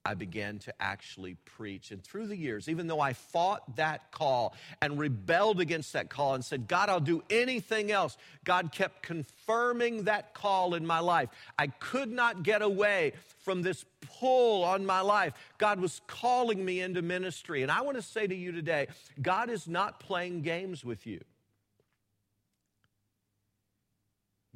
I 0.04 0.16
began 0.16 0.58
to 0.60 0.74
actually 0.80 1.36
preach. 1.46 1.92
And 1.92 2.04
through 2.04 2.28
the 2.28 2.36
years, 2.36 2.68
even 2.68 2.88
though 2.88 3.00
I 3.00 3.14
fought 3.14 3.76
that 3.76 4.12
call 4.12 4.56
and 4.82 4.98
rebelled 4.98 5.60
against 5.60 5.94
that 5.94 6.10
call 6.10 6.34
and 6.34 6.44
said, 6.44 6.68
God, 6.68 6.90
I'll 6.90 7.00
do 7.00 7.24
anything 7.30 7.92
else, 7.92 8.18
God 8.44 8.72
kept 8.72 9.04
confirming 9.04 10.06
that 10.06 10.34
call 10.34 10.74
in 10.74 10.88
my 10.88 11.00
life. 11.00 11.30
I 11.58 11.68
could 11.68 12.12
not 12.12 12.42
get 12.42 12.64
away 12.64 13.14
from 13.40 13.62
this 13.62 13.86
pull 14.20 14.64
on 14.64 14.86
my 14.86 15.02
life. 15.02 15.34
God 15.60 15.80
was 15.80 16.02
calling 16.08 16.64
me 16.66 16.82
into 16.82 17.04
ministry. 17.04 17.62
And 17.62 17.72
I 17.72 17.82
want 17.82 17.98
to 17.98 18.04
say 18.04 18.26
to 18.26 18.36
you 18.36 18.52
today, 18.52 18.88
God 19.22 19.52
is 19.52 19.68
not 19.68 20.00
playing 20.00 20.42
games 20.42 20.84
with 20.84 21.06
you. 21.06 21.22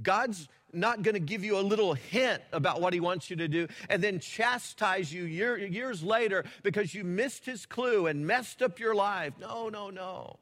God's 0.01 0.47
not 0.73 1.01
going 1.01 1.13
to 1.13 1.21
give 1.21 1.43
you 1.43 1.57
a 1.57 1.61
little 1.61 1.93
hint 1.93 2.41
about 2.51 2.81
what 2.81 2.93
he 2.93 2.99
wants 2.99 3.29
you 3.29 3.35
to 3.37 3.47
do 3.47 3.67
and 3.89 4.03
then 4.03 4.19
chastise 4.19 5.11
you 5.11 5.23
year, 5.23 5.57
years 5.57 6.03
later 6.03 6.43
because 6.63 6.93
you 6.93 7.03
missed 7.03 7.45
his 7.45 7.65
clue 7.65 8.07
and 8.07 8.27
messed 8.27 8.61
up 8.61 8.79
your 8.79 8.93
life. 8.93 9.33
No, 9.39 9.69
no, 9.69 9.89
no. 9.89 10.37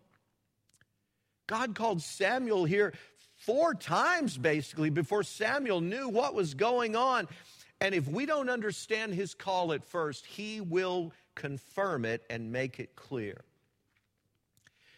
God 1.47 1.75
called 1.75 2.01
Samuel 2.01 2.65
here 2.65 2.93
four 3.35 3.75
times 3.75 4.37
basically 4.37 4.89
before 4.89 5.23
Samuel 5.23 5.81
knew 5.81 6.09
what 6.09 6.33
was 6.33 6.53
going 6.53 6.95
on. 6.95 7.27
And 7.79 7.93
if 7.93 8.07
we 8.07 8.25
don't 8.25 8.49
understand 8.49 9.13
his 9.13 9.33
call 9.33 9.73
at 9.73 9.83
first, 9.83 10.25
he 10.25 10.61
will 10.61 11.11
confirm 11.35 12.05
it 12.05 12.23
and 12.29 12.51
make 12.51 12.79
it 12.79 12.95
clear. 12.95 13.41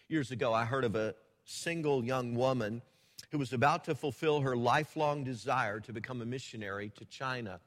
Years 0.07 0.29
ago, 0.29 0.53
I 0.53 0.65
heard 0.65 0.83
of 0.83 0.95
a 0.95 1.15
single 1.45 2.05
young 2.05 2.35
woman 2.35 2.83
who 3.35 3.39
was 3.39 3.51
about 3.51 3.83
to 3.83 3.93
fulfill 3.93 4.39
her 4.39 4.55
lifelong 4.55 5.25
desire 5.25 5.81
to 5.81 5.91
become 5.91 6.21
a 6.21 6.25
missionary 6.25 6.89
to 6.95 7.03
China. 7.03 7.59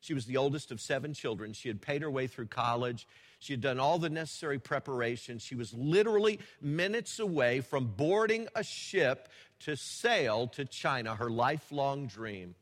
She 0.00 0.14
was 0.14 0.24
the 0.24 0.38
oldest 0.38 0.72
of 0.72 0.80
seven 0.80 1.12
children. 1.12 1.52
She 1.52 1.68
had 1.68 1.82
paid 1.82 2.00
her 2.00 2.10
way 2.10 2.26
through 2.26 2.46
college. 2.46 3.06
She 3.40 3.52
had 3.52 3.60
done 3.60 3.78
all 3.78 3.98
the 3.98 4.08
necessary 4.08 4.58
preparation. 4.58 5.38
She 5.38 5.54
was 5.54 5.74
literally 5.74 6.40
minutes 6.62 7.18
away 7.18 7.60
from 7.60 7.88
boarding 7.94 8.48
a 8.54 8.64
ship 8.64 9.28
to 9.66 9.76
sail 9.76 10.46
to 10.48 10.64
China, 10.64 11.14
her 11.14 11.28
lifelong 11.28 12.06
dream. 12.06 12.54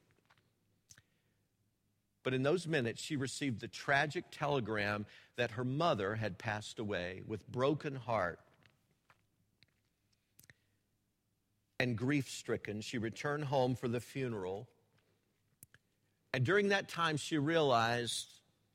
But 2.25 2.35
in 2.35 2.43
those 2.43 2.67
minutes, 2.67 3.01
she 3.01 3.15
received 3.15 3.61
the 3.61 3.69
tragic 3.69 4.25
telegram 4.33 5.07
that 5.37 5.53
her 5.53 5.65
mother 5.65 6.17
had 6.17 6.37
passed 6.37 6.81
away 6.81 7.23
with 7.29 7.47
broken 7.47 7.95
heart. 7.95 8.41
And 11.81 11.97
grief 11.97 12.29
stricken, 12.29 12.81
she 12.81 12.99
returned 12.99 13.45
home 13.45 13.75
for 13.75 13.89
the 13.89 14.01
funeral. 14.01 14.69
And 16.35 16.45
during 16.45 16.69
that 16.69 16.89
time, 16.89 17.17
she 17.17 17.39
realized, 17.39 18.27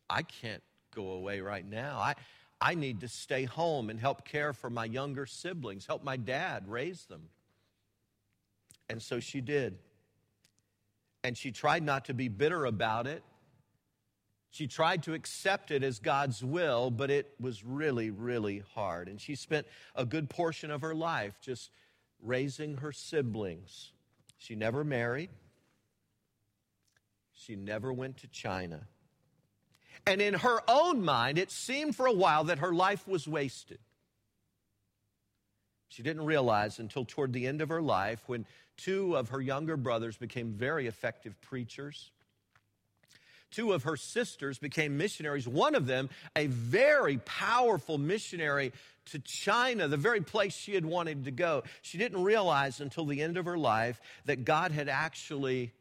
I 0.10 0.24
can't 0.24 0.64
go 0.96 1.12
away 1.12 1.42
right 1.42 1.66
now. 1.66 1.98
I, 2.00 2.16
I 2.62 2.76
need 2.76 3.02
to 3.02 3.08
stay 3.08 3.44
home 3.44 3.90
and 3.90 4.00
help 4.00 4.26
care 4.26 4.54
for 4.54 4.70
my 4.70 4.86
younger 4.86 5.26
siblings, 5.26 5.86
help 5.86 6.04
my 6.04 6.18
dad 6.18 6.68
raise 6.68 7.06
them. 7.06 7.30
And 8.90 9.02
so 9.02 9.20
she 9.20 9.42
did. 9.42 9.78
And 11.24 11.38
she 11.38 11.52
tried 11.52 11.84
not 11.84 12.06
to 12.06 12.14
be 12.14 12.28
bitter 12.28 12.66
about 12.66 13.08
it. 13.08 13.24
She 14.52 14.68
tried 14.68 15.04
to 15.04 15.14
accept 15.14 15.72
it 15.72 15.84
as 15.84 16.00
God's 16.00 16.44
will, 16.44 16.92
but 16.92 17.10
it 17.10 17.34
was 17.40 17.64
really, 17.64 18.12
really 18.12 18.64
hard. 18.76 19.08
And 19.08 19.20
she 19.20 19.36
spent 19.36 19.66
a 19.96 20.06
good 20.06 20.30
portion 20.30 20.70
of 20.70 20.82
her 20.82 20.94
life 20.94 21.34
just 21.42 21.72
raising 22.24 22.78
her 22.78 22.92
siblings. 22.92 23.92
She 24.38 24.56
never 24.56 24.84
married. 24.84 25.30
She 27.34 27.56
never 27.56 27.92
went 27.92 28.18
to 28.18 28.28
China. 28.28 28.88
And 30.06 30.22
in 30.22 30.34
her 30.34 30.60
own 30.68 31.04
mind, 31.04 31.38
it 31.38 31.52
seemed 31.52 31.96
for 31.96 32.06
a 32.06 32.14
while 32.14 32.46
that 32.46 32.60
her 32.60 32.74
life 32.74 33.08
was 33.08 33.28
wasted. 33.28 33.80
She 35.88 36.04
didn't 36.04 36.26
realize 36.26 36.80
until 36.80 37.06
toward 37.06 37.34
the 37.34 37.46
end 37.46 37.62
of 37.62 37.70
her 37.70 37.82
life 37.82 38.24
when 38.28 38.46
two 38.78 39.16
of 39.16 39.30
her 39.30 39.40
younger 39.40 39.78
brothers 39.78 40.18
became 40.18 40.54
very 40.54 40.88
effective 40.88 41.40
preachers 41.42 42.12
two 43.54 43.72
of 43.72 43.84
her 43.84 43.96
sisters 43.96 44.58
became 44.58 44.98
missionaries. 44.98 45.48
One 45.48 45.76
of 45.76 45.86
them, 45.86 46.10
a 46.36 46.48
very 46.48 47.18
powerful 47.18 47.98
missionary 47.98 48.74
to 49.06 49.20
China, 49.20 49.88
the 49.88 49.98
very 49.98 50.22
place 50.22 50.54
she 50.54 50.74
had 50.74 50.86
wanted 50.86 51.26
to 51.26 51.32
go. 51.32 51.64
She 51.82 51.98
didn't 51.98 52.24
realize 52.24 52.80
until 52.80 53.06
the 53.06 53.22
end 53.22 53.38
of 53.38 53.46
her 53.46 53.58
life 53.58 54.02
that 54.26 54.46
God 54.46 54.72
had 54.72 54.90
actually 54.90 55.74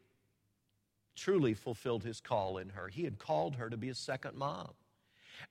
truly 1.15 1.53
fulfilled 1.53 2.03
his 2.03 2.19
call 2.19 2.57
in 2.57 2.69
her. 2.69 2.87
He 2.87 3.03
had 3.03 3.19
called 3.19 3.55
her 3.55 3.69
to 3.69 3.77
be 3.77 3.89
a 3.89 3.95
second 3.95 4.35
mom. 4.35 4.71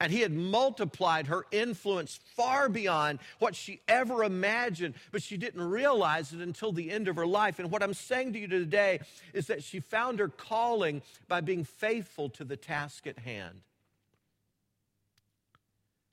And 0.00 0.12
he 0.12 0.20
had 0.20 0.32
multiplied 0.32 1.26
her 1.26 1.46
influence 1.50 2.18
far 2.36 2.68
beyond 2.68 3.18
what 3.38 3.54
she 3.54 3.80
ever 3.88 4.24
imagined, 4.24 4.94
but 5.10 5.22
she 5.22 5.36
didn't 5.36 5.62
realize 5.62 6.32
it 6.32 6.40
until 6.40 6.72
the 6.72 6.90
end 6.90 7.08
of 7.08 7.16
her 7.16 7.26
life. 7.26 7.58
And 7.58 7.70
what 7.70 7.82
I'm 7.82 7.94
saying 7.94 8.32
to 8.34 8.38
you 8.38 8.48
today 8.48 9.00
is 9.32 9.46
that 9.46 9.62
she 9.62 9.80
found 9.80 10.18
her 10.18 10.28
calling 10.28 11.02
by 11.28 11.40
being 11.40 11.64
faithful 11.64 12.28
to 12.30 12.44
the 12.44 12.56
task 12.56 13.06
at 13.06 13.18
hand. 13.18 13.60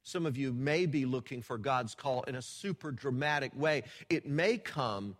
Some 0.03 0.25
of 0.25 0.37
you 0.37 0.51
may 0.51 0.87
be 0.87 1.05
looking 1.05 1.41
for 1.41 1.57
God's 1.57 1.93
call 1.93 2.23
in 2.23 2.35
a 2.35 2.41
super 2.41 2.91
dramatic 2.91 3.51
way. 3.55 3.83
It 4.09 4.27
may 4.27 4.57
come 4.57 5.15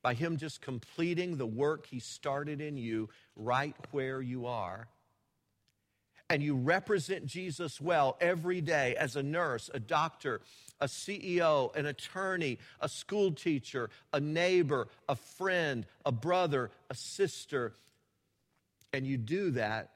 by 0.00 0.14
Him 0.14 0.36
just 0.36 0.60
completing 0.60 1.36
the 1.36 1.46
work 1.46 1.86
He 1.86 1.98
started 1.98 2.60
in 2.60 2.76
you 2.76 3.08
right 3.34 3.74
where 3.90 4.22
you 4.22 4.46
are 4.46 4.86
and 6.30 6.42
you 6.42 6.54
represent 6.54 7.26
Jesus 7.26 7.80
well 7.80 8.16
every 8.20 8.60
day 8.60 8.94
as 8.96 9.16
a 9.16 9.22
nurse, 9.22 9.68
a 9.74 9.80
doctor, 9.80 10.40
a 10.80 10.86
CEO, 10.86 11.74
an 11.74 11.86
attorney, 11.86 12.58
a 12.80 12.88
school 12.88 13.32
teacher, 13.32 13.90
a 14.12 14.20
neighbor, 14.20 14.86
a 15.08 15.16
friend, 15.16 15.84
a 16.06 16.12
brother, 16.12 16.70
a 16.88 16.94
sister, 16.94 17.74
and 18.92 19.04
you 19.04 19.16
do 19.16 19.50
that, 19.50 19.90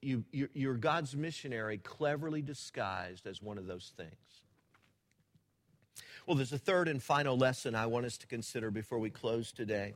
you, 0.00 0.24
you're 0.32 0.74
God's 0.74 1.14
missionary 1.14 1.78
cleverly 1.78 2.42
disguised 2.42 3.26
as 3.26 3.42
one 3.42 3.58
of 3.58 3.66
those 3.66 3.92
things. 3.96 4.10
Well, 6.26 6.36
there's 6.36 6.52
a 6.52 6.58
third 6.58 6.88
and 6.88 7.02
final 7.02 7.36
lesson 7.36 7.74
I 7.74 7.86
want 7.86 8.06
us 8.06 8.16
to 8.18 8.26
consider 8.26 8.70
before 8.70 8.98
we 8.98 9.10
close 9.10 9.52
today. 9.52 9.94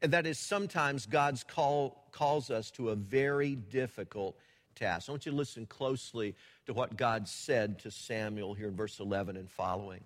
And 0.00 0.12
that 0.12 0.26
is 0.26 0.38
sometimes 0.38 1.06
God's 1.06 1.44
call 1.44 2.04
calls 2.10 2.50
us 2.50 2.70
to 2.72 2.90
a 2.90 2.96
very 2.96 3.54
difficult 3.54 4.36
task. 4.74 5.08
I 5.08 5.12
want 5.12 5.26
you 5.26 5.32
to 5.32 5.38
listen 5.38 5.66
closely 5.66 6.34
to 6.66 6.74
what 6.74 6.96
God 6.96 7.28
said 7.28 7.78
to 7.80 7.90
Samuel 7.90 8.54
here 8.54 8.68
in 8.68 8.76
verse 8.76 9.00
11 9.00 9.36
and 9.36 9.50
following. 9.50 10.00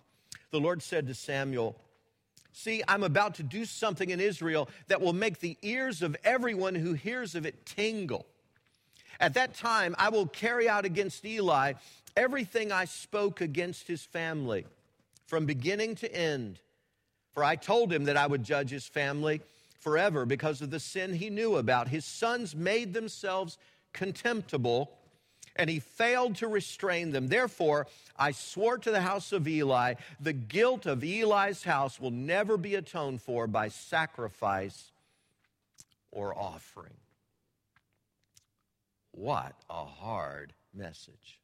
The 0.51 0.61
Lord 0.61 0.83
said 0.83 1.07
to 1.07 1.15
Samuel, 1.15 1.77
See, 2.53 2.83
I'm 2.89 3.03
about 3.03 3.35
to 3.35 3.43
do 3.43 3.67
something 3.67 4.09
in 4.09 4.19
Israel 4.19 4.71
that 4.89 5.03
will 5.03 5.13
make 5.13 5.41
the 5.41 5.59
ears 5.61 6.01
of 6.01 6.17
everyone 6.25 6.75
who 6.75 6.95
hears 6.95 7.35
of 7.35 7.45
it 7.45 7.67
tingle. 7.67 8.25
At 9.21 9.35
that 9.35 9.55
time, 9.55 9.95
I 9.99 10.09
will 10.09 10.27
carry 10.27 10.69
out 10.69 10.87
against 10.87 11.25
Eli 11.25 11.75
everything 12.17 12.73
I 12.73 12.87
spoke 12.87 13.43
against 13.43 13.87
his 13.87 14.05
family 14.05 14.65
from 15.27 15.45
beginning 15.45 15.97
to 15.97 16.15
end. 16.15 16.61
For 17.33 17.45
I 17.45 17.57
told 17.57 17.93
him 17.93 18.05
that 18.05 18.17
I 18.17 18.27
would 18.27 18.43
judge 18.43 18.71
his 18.71 18.87
family 18.87 19.43
forever 19.87 20.27
because 20.27 20.63
of 20.63 20.71
the 20.71 20.81
sin 20.81 21.15
he 21.15 21.31
knew 21.31 21.55
about. 21.55 21.87
His 21.87 22.05
sons 22.05 22.57
made 22.57 22.93
themselves 22.93 23.57
contemptible 23.93 24.91
and 25.55 25.71
he 25.71 25.79
failed 25.79 26.35
to 26.37 26.49
restrain 26.49 27.13
them. 27.13 27.29
Therefore, 27.29 27.87
I 28.17 28.33
swore 28.33 28.79
to 28.79 28.91
the 28.91 29.01
house 29.01 29.31
of 29.31 29.47
Eli, 29.47 29.95
the 30.19 30.33
guilt 30.33 30.87
of 30.87 31.05
Eli's 31.05 31.63
house 31.63 32.01
will 32.01 32.11
never 32.11 32.57
be 32.57 32.75
atoned 32.75 33.23
for 33.23 33.47
by 33.47 33.69
sacrifice 33.69 34.91
or 36.11 36.37
offering. 36.37 36.97
What 39.13 39.55
a 39.71 39.85
hard 39.85 40.53
message. 40.75 41.39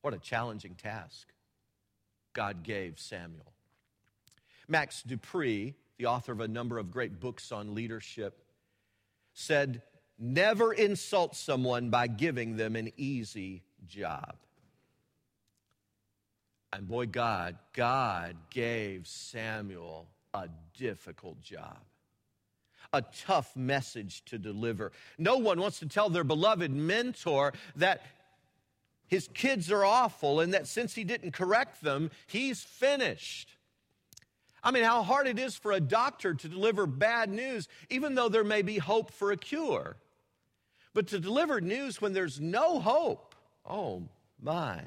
What 0.00 0.14
a 0.14 0.18
challenging 0.18 0.76
task 0.76 1.28
God 2.32 2.62
gave 2.62 2.98
Samuel. 2.98 3.52
Max 4.66 5.02
De 5.02 5.18
Pree, 5.18 5.74
the 5.98 6.06
author 6.06 6.32
of 6.32 6.40
a 6.40 6.48
number 6.48 6.78
of 6.78 6.90
great 6.90 7.20
books 7.20 7.52
on 7.52 7.74
leadership, 7.74 8.44
said, 9.34 9.82
Never 10.18 10.72
insult 10.72 11.34
someone 11.34 11.90
by 11.90 12.06
giving 12.06 12.56
them 12.56 12.76
an 12.76 12.92
easy 12.96 13.62
job. 13.86 14.36
And 16.72 16.88
boy, 16.88 17.06
God, 17.06 17.58
God 17.72 18.36
gave 18.50 19.06
Samuel 19.06 20.08
a 20.32 20.48
difficult 20.78 21.40
job, 21.42 21.78
a 22.92 23.02
tough 23.02 23.54
message 23.56 24.24
to 24.26 24.38
deliver. 24.38 24.92
No 25.18 25.36
one 25.36 25.60
wants 25.60 25.80
to 25.80 25.86
tell 25.86 26.08
their 26.08 26.24
beloved 26.24 26.70
mentor 26.70 27.52
that 27.76 28.02
his 29.06 29.28
kids 29.34 29.70
are 29.70 29.84
awful 29.84 30.40
and 30.40 30.54
that 30.54 30.66
since 30.66 30.94
he 30.94 31.04
didn't 31.04 31.32
correct 31.32 31.82
them, 31.82 32.10
he's 32.26 32.62
finished. 32.62 33.56
I 34.62 34.70
mean, 34.70 34.84
how 34.84 35.02
hard 35.02 35.26
it 35.26 35.38
is 35.38 35.56
for 35.56 35.72
a 35.72 35.80
doctor 35.80 36.34
to 36.34 36.48
deliver 36.48 36.86
bad 36.86 37.30
news, 37.30 37.68
even 37.90 38.14
though 38.14 38.28
there 38.28 38.44
may 38.44 38.62
be 38.62 38.78
hope 38.78 39.10
for 39.10 39.32
a 39.32 39.36
cure. 39.36 39.96
But 40.94 41.08
to 41.08 41.18
deliver 41.18 41.60
news 41.60 42.00
when 42.00 42.12
there's 42.12 42.40
no 42.40 42.78
hope, 42.78 43.34
oh 43.68 44.02
my. 44.40 44.82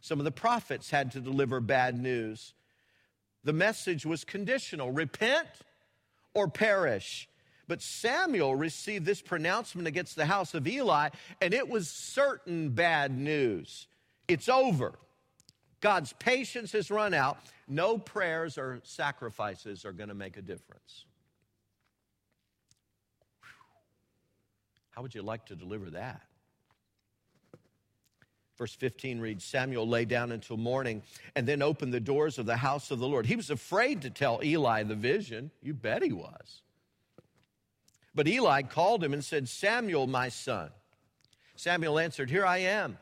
Some 0.00 0.18
of 0.18 0.24
the 0.24 0.30
prophets 0.30 0.90
had 0.90 1.12
to 1.12 1.20
deliver 1.20 1.60
bad 1.60 1.98
news. 1.98 2.54
The 3.42 3.52
message 3.52 4.06
was 4.06 4.24
conditional 4.24 4.90
repent 4.90 5.48
or 6.34 6.48
perish. 6.48 7.28
But 7.66 7.82
Samuel 7.82 8.54
received 8.54 9.06
this 9.06 9.22
pronouncement 9.22 9.86
against 9.86 10.16
the 10.16 10.26
house 10.26 10.54
of 10.54 10.66
Eli, 10.66 11.10
and 11.40 11.54
it 11.54 11.68
was 11.68 11.88
certain 11.88 12.70
bad 12.70 13.16
news. 13.16 13.86
It's 14.26 14.48
over. 14.48 14.98
God's 15.80 16.12
patience 16.14 16.72
has 16.72 16.90
run 16.90 17.14
out. 17.14 17.38
No 17.66 17.98
prayers 17.98 18.58
or 18.58 18.80
sacrifices 18.84 19.84
are 19.84 19.92
going 19.92 20.08
to 20.08 20.14
make 20.14 20.36
a 20.36 20.42
difference. 20.42 21.04
How 24.90 25.02
would 25.02 25.14
you 25.14 25.22
like 25.22 25.46
to 25.46 25.56
deliver 25.56 25.90
that? 25.90 26.22
Verse 28.58 28.74
15 28.74 29.20
reads 29.20 29.42
Samuel 29.42 29.88
lay 29.88 30.04
down 30.04 30.32
until 30.32 30.58
morning 30.58 31.02
and 31.34 31.48
then 31.48 31.62
opened 31.62 31.94
the 31.94 32.00
doors 32.00 32.38
of 32.38 32.44
the 32.44 32.58
house 32.58 32.90
of 32.90 32.98
the 32.98 33.08
Lord. 33.08 33.24
He 33.24 33.36
was 33.36 33.48
afraid 33.48 34.02
to 34.02 34.10
tell 34.10 34.40
Eli 34.44 34.82
the 34.82 34.94
vision. 34.94 35.50
You 35.62 35.72
bet 35.72 36.02
he 36.02 36.12
was. 36.12 36.60
But 38.14 38.28
Eli 38.28 38.60
called 38.62 39.02
him 39.02 39.14
and 39.14 39.24
said, 39.24 39.48
Samuel, 39.48 40.06
my 40.06 40.28
son. 40.28 40.68
Samuel 41.56 41.98
answered, 41.98 42.28
Here 42.28 42.44
I 42.44 42.58
am. 42.58 42.98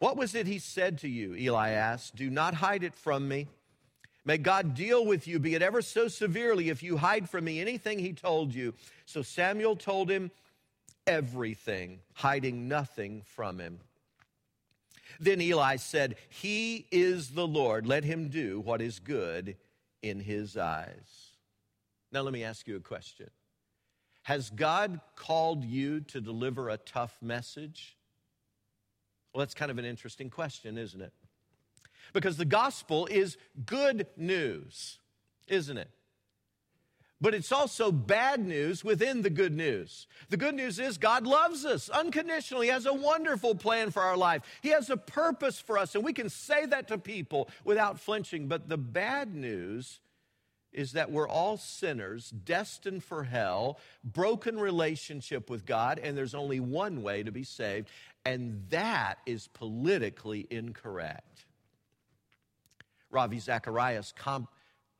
What 0.00 0.16
was 0.16 0.34
it 0.34 0.46
he 0.46 0.58
said 0.58 0.98
to 0.98 1.08
you? 1.08 1.34
Eli 1.34 1.70
asked. 1.70 2.16
Do 2.16 2.28
not 2.30 2.54
hide 2.54 2.82
it 2.82 2.94
from 2.94 3.28
me. 3.28 3.46
May 4.24 4.38
God 4.38 4.74
deal 4.74 5.04
with 5.04 5.28
you, 5.28 5.38
be 5.38 5.54
it 5.54 5.62
ever 5.62 5.82
so 5.82 6.08
severely, 6.08 6.68
if 6.68 6.82
you 6.82 6.96
hide 6.96 7.28
from 7.28 7.44
me 7.44 7.60
anything 7.60 7.98
he 7.98 8.12
told 8.12 8.54
you. 8.54 8.74
So 9.06 9.22
Samuel 9.22 9.76
told 9.76 10.10
him 10.10 10.30
everything, 11.06 12.00
hiding 12.14 12.66
nothing 12.66 13.22
from 13.24 13.58
him. 13.58 13.80
Then 15.18 15.40
Eli 15.40 15.76
said, 15.76 16.16
He 16.28 16.86
is 16.90 17.30
the 17.30 17.46
Lord. 17.46 17.86
Let 17.86 18.04
him 18.04 18.28
do 18.28 18.60
what 18.60 18.80
is 18.80 19.00
good 19.00 19.56
in 20.02 20.20
his 20.20 20.56
eyes. 20.56 21.36
Now, 22.10 22.22
let 22.22 22.32
me 22.32 22.42
ask 22.42 22.66
you 22.66 22.76
a 22.76 22.80
question 22.80 23.28
Has 24.22 24.48
God 24.48 25.00
called 25.14 25.64
you 25.64 26.00
to 26.00 26.22
deliver 26.22 26.70
a 26.70 26.78
tough 26.78 27.18
message? 27.20 27.98
Well, 29.32 29.40
that's 29.40 29.54
kind 29.54 29.70
of 29.70 29.78
an 29.78 29.84
interesting 29.84 30.30
question, 30.30 30.76
isn't 30.76 31.00
it? 31.00 31.12
Because 32.12 32.36
the 32.36 32.44
gospel 32.44 33.06
is 33.06 33.36
good 33.64 34.06
news, 34.16 34.98
isn't 35.46 35.78
it? 35.78 35.90
But 37.20 37.34
it's 37.34 37.52
also 37.52 37.92
bad 37.92 38.44
news 38.44 38.82
within 38.82 39.20
the 39.20 39.30
good 39.30 39.54
news. 39.54 40.06
The 40.30 40.38
good 40.38 40.54
news 40.54 40.78
is 40.78 40.96
God 40.96 41.26
loves 41.26 41.66
us 41.66 41.90
unconditionally. 41.90 42.68
He 42.68 42.72
has 42.72 42.86
a 42.86 42.94
wonderful 42.94 43.54
plan 43.54 43.90
for 43.90 44.02
our 44.02 44.16
life. 44.16 44.42
He 44.62 44.70
has 44.70 44.88
a 44.88 44.96
purpose 44.96 45.60
for 45.60 45.76
us, 45.76 45.94
and 45.94 46.02
we 46.02 46.14
can 46.14 46.30
say 46.30 46.64
that 46.66 46.88
to 46.88 46.96
people 46.96 47.50
without 47.62 48.00
flinching. 48.00 48.48
But 48.48 48.70
the 48.70 48.78
bad 48.78 49.34
news 49.34 50.00
is 50.72 50.92
that 50.92 51.10
we're 51.10 51.28
all 51.28 51.56
sinners, 51.56 52.30
destined 52.30 53.02
for 53.02 53.24
hell, 53.24 53.78
broken 54.04 54.58
relationship 54.58 55.50
with 55.50 55.66
God, 55.66 55.98
and 55.98 56.16
there's 56.16 56.34
only 56.34 56.60
one 56.60 57.02
way 57.02 57.22
to 57.22 57.32
be 57.32 57.44
saved, 57.44 57.88
and 58.24 58.64
that 58.70 59.16
is 59.26 59.48
politically 59.48 60.46
incorrect. 60.50 61.46
Ravi 63.10 63.40
Zacharias 63.40 64.12
com, 64.16 64.46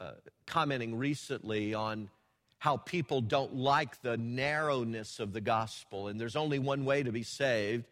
uh, 0.01 0.13
commenting 0.47 0.97
recently 0.97 1.75
on 1.75 2.11
how 2.59 2.77
people 2.77 3.21
don't 3.21 3.55
like 3.55 4.03
the 4.03 4.17
narrowness 4.17 5.19
of 5.19 5.33
the 5.33 5.41
gospel 5.41 6.09
and 6.09 6.21
there's 6.21 6.37
only 6.37 6.59
one 6.59 6.85
way 6.85 7.03
to 7.03 7.11
be 7.11 7.23
saved. 7.23 7.87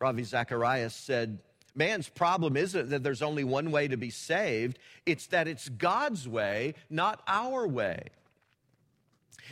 Ravi 0.00 0.22
Zacharias 0.22 0.94
said, 0.94 1.38
Man's 1.74 2.08
problem 2.08 2.56
isn't 2.56 2.90
that 2.90 3.02
there's 3.02 3.22
only 3.22 3.44
one 3.44 3.70
way 3.70 3.88
to 3.88 3.96
be 3.96 4.10
saved, 4.10 4.78
it's 5.06 5.26
that 5.28 5.48
it's 5.48 5.68
God's 5.68 6.28
way, 6.28 6.74
not 6.88 7.20
our 7.26 7.66
way. 7.66 8.08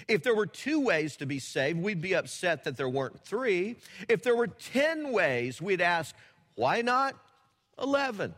If 0.08 0.22
there 0.22 0.34
were 0.34 0.46
two 0.46 0.80
ways 0.80 1.16
to 1.16 1.26
be 1.26 1.38
saved, 1.38 1.80
we'd 1.80 2.00
be 2.00 2.14
upset 2.14 2.64
that 2.64 2.76
there 2.76 2.88
weren't 2.88 3.24
three. 3.24 3.76
If 4.08 4.22
there 4.22 4.36
were 4.36 4.46
10 4.46 5.12
ways, 5.12 5.60
we'd 5.60 5.80
ask, 5.80 6.14
why 6.54 6.82
not 6.82 7.14
11? 7.80 8.34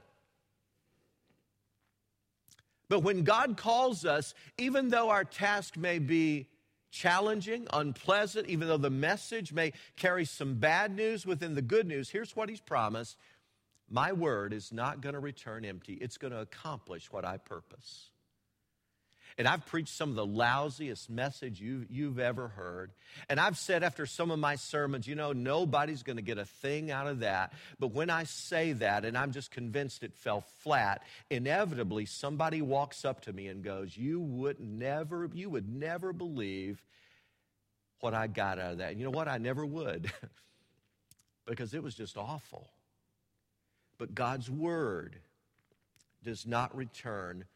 But 2.88 3.00
when 3.00 3.22
God 3.22 3.56
calls 3.56 4.04
us, 4.04 4.34
even 4.58 4.88
though 4.88 5.10
our 5.10 5.24
task 5.24 5.76
may 5.76 5.98
be 5.98 6.48
challenging, 6.90 7.66
unpleasant, 7.72 8.48
even 8.48 8.68
though 8.68 8.76
the 8.76 8.90
message 8.90 9.52
may 9.52 9.72
carry 9.96 10.24
some 10.24 10.54
bad 10.54 10.94
news 10.94 11.26
within 11.26 11.54
the 11.54 11.62
good 11.62 11.86
news, 11.86 12.10
here's 12.10 12.36
what 12.36 12.48
He's 12.48 12.60
promised 12.60 13.16
My 13.90 14.12
word 14.12 14.52
is 14.52 14.72
not 14.72 15.00
going 15.00 15.14
to 15.14 15.20
return 15.20 15.64
empty, 15.64 15.94
it's 15.94 16.18
going 16.18 16.32
to 16.32 16.40
accomplish 16.40 17.10
what 17.12 17.24
I 17.24 17.36
purpose. 17.36 18.10
And 19.36 19.48
I've 19.48 19.66
preached 19.66 19.92
some 19.92 20.10
of 20.10 20.14
the 20.14 20.26
lousiest 20.26 21.10
message 21.10 21.60
you, 21.60 21.86
you've 21.90 22.20
ever 22.20 22.46
heard. 22.46 22.92
And 23.28 23.40
I've 23.40 23.58
said 23.58 23.82
after 23.82 24.06
some 24.06 24.30
of 24.30 24.38
my 24.38 24.54
sermons, 24.54 25.08
you 25.08 25.16
know, 25.16 25.32
nobody's 25.32 26.04
going 26.04 26.18
to 26.18 26.22
get 26.22 26.38
a 26.38 26.44
thing 26.44 26.92
out 26.92 27.08
of 27.08 27.20
that. 27.20 27.52
But 27.80 27.88
when 27.88 28.10
I 28.10 28.24
say 28.24 28.74
that, 28.74 29.04
and 29.04 29.18
I'm 29.18 29.32
just 29.32 29.50
convinced 29.50 30.04
it 30.04 30.14
fell 30.14 30.42
flat, 30.60 31.02
inevitably 31.30 32.06
somebody 32.06 32.62
walks 32.62 33.04
up 33.04 33.22
to 33.22 33.32
me 33.32 33.48
and 33.48 33.64
goes, 33.64 33.96
You 33.96 34.20
would 34.20 34.60
never, 34.60 35.28
you 35.34 35.50
would 35.50 35.68
never 35.68 36.12
believe 36.12 36.80
what 37.98 38.14
I 38.14 38.28
got 38.28 38.60
out 38.60 38.72
of 38.72 38.78
that. 38.78 38.90
And 38.90 39.00
you 39.00 39.04
know 39.04 39.10
what? 39.10 39.26
I 39.26 39.38
never 39.38 39.66
would. 39.66 40.12
because 41.44 41.74
it 41.74 41.82
was 41.82 41.96
just 41.96 42.16
awful. 42.16 42.68
But 44.04 44.14
God's 44.14 44.50
word 44.50 45.16
does 46.22 46.46
not 46.46 46.76
return 46.76 47.46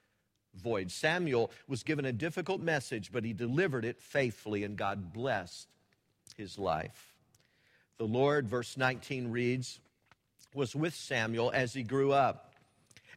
void. 0.54 0.90
Samuel 0.90 1.50
was 1.66 1.82
given 1.82 2.06
a 2.06 2.12
difficult 2.12 2.62
message, 2.62 3.12
but 3.12 3.22
he 3.22 3.34
delivered 3.34 3.84
it 3.84 4.00
faithfully, 4.00 4.64
and 4.64 4.74
God 4.74 5.12
blessed 5.12 5.68
his 6.38 6.58
life. 6.58 7.12
The 7.98 8.06
Lord, 8.06 8.48
verse 8.48 8.78
19 8.78 9.30
reads, 9.30 9.78
was 10.54 10.74
with 10.74 10.94
Samuel 10.94 11.50
as 11.54 11.74
he 11.74 11.82
grew 11.82 12.12
up. 12.12 12.54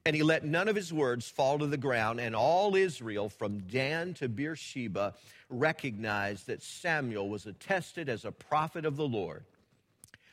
And 0.06 0.14
he 0.14 0.24
let 0.24 0.44
none 0.44 0.68
of 0.68 0.76
his 0.76 0.92
words 0.92 1.30
fall 1.30 1.58
to 1.60 1.68
the 1.68 1.78
ground, 1.78 2.20
and 2.20 2.36
all 2.36 2.76
Israel, 2.76 3.30
from 3.30 3.60
Dan 3.60 4.14
to 4.16 4.28
Beersheba, 4.28 5.14
recognized 5.50 6.48
that 6.48 6.62
Samuel 6.62 7.30
was 7.30 7.46
attested 7.46 8.10
as 8.10 8.26
a 8.26 8.32
prophet 8.34 8.84
of 8.86 8.98
the 8.98 9.08
Lord. 9.08 9.46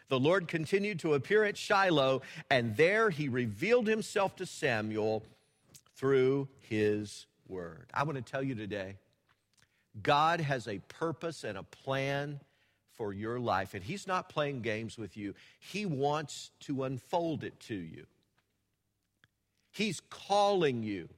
The 0.08 0.18
Lord 0.18 0.48
continued 0.48 1.00
to 1.00 1.14
appear 1.14 1.44
at 1.44 1.56
Shiloh, 1.56 2.22
and 2.50 2.76
there 2.76 3.10
he 3.10 3.28
revealed 3.28 3.86
himself 3.86 4.36
to 4.36 4.46
Samuel 4.46 5.22
through 5.96 6.48
his 6.60 7.26
word. 7.46 7.86
I 7.92 8.04
want 8.04 8.16
to 8.16 8.22
tell 8.22 8.42
you 8.42 8.54
today 8.54 8.96
God 10.02 10.40
has 10.40 10.68
a 10.68 10.78
purpose 10.88 11.44
and 11.44 11.58
a 11.58 11.62
plan 11.62 12.40
for 12.92 13.12
your 13.12 13.38
life, 13.38 13.74
and 13.74 13.82
He's 13.82 14.06
not 14.06 14.28
playing 14.28 14.60
games 14.60 14.98
with 14.98 15.16
you. 15.16 15.34
He 15.60 15.86
wants 15.86 16.50
to 16.60 16.84
unfold 16.84 17.44
it 17.44 17.58
to 17.60 17.74
you. 17.74 18.06
He's 19.70 20.00
calling 20.10 20.82
you. 20.82 21.08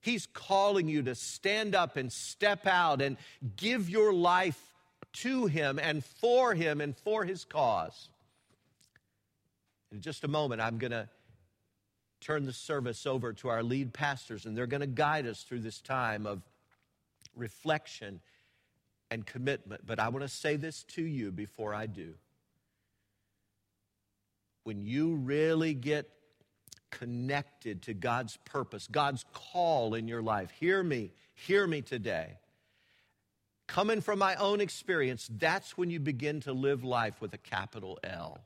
He's 0.00 0.26
calling 0.26 0.88
you 0.88 1.02
to 1.04 1.14
stand 1.14 1.74
up 1.74 1.96
and 1.96 2.12
step 2.12 2.66
out 2.66 3.00
and 3.00 3.16
give 3.56 3.88
your 3.88 4.12
life 4.12 4.71
to 5.14 5.46
Him 5.46 5.78
and 5.78 6.04
for 6.04 6.54
Him 6.54 6.80
and 6.80 6.96
for 6.96 7.24
His 7.24 7.44
cause. 7.44 8.08
In 9.90 10.00
just 10.00 10.24
a 10.24 10.28
moment, 10.28 10.60
I'm 10.60 10.78
going 10.78 10.92
to 10.92 11.08
turn 12.20 12.44
the 12.44 12.52
service 12.52 13.06
over 13.06 13.32
to 13.34 13.48
our 13.48 13.62
lead 13.62 13.92
pastors, 13.92 14.46
and 14.46 14.56
they're 14.56 14.66
going 14.66 14.80
to 14.80 14.86
guide 14.86 15.26
us 15.26 15.42
through 15.42 15.60
this 15.60 15.80
time 15.80 16.26
of 16.26 16.40
reflection 17.36 18.20
and 19.10 19.26
commitment. 19.26 19.82
But 19.86 19.98
I 19.98 20.08
want 20.08 20.22
to 20.22 20.28
say 20.28 20.56
this 20.56 20.84
to 20.84 21.02
you 21.02 21.30
before 21.30 21.74
I 21.74 21.86
do. 21.86 22.14
When 24.64 24.80
you 24.80 25.16
really 25.16 25.74
get 25.74 26.08
connected 26.90 27.82
to 27.82 27.94
God's 27.94 28.38
purpose, 28.44 28.86
God's 28.90 29.24
call 29.34 29.94
in 29.94 30.08
your 30.08 30.22
life, 30.22 30.50
hear 30.52 30.82
me, 30.82 31.10
hear 31.34 31.66
me 31.66 31.82
today. 31.82 32.38
Coming 33.72 34.02
from 34.02 34.18
my 34.18 34.34
own 34.34 34.60
experience, 34.60 35.30
that's 35.38 35.78
when 35.78 35.88
you 35.88 35.98
begin 35.98 36.40
to 36.40 36.52
live 36.52 36.84
life 36.84 37.22
with 37.22 37.32
a 37.32 37.38
capital 37.38 37.98
L. 38.04 38.38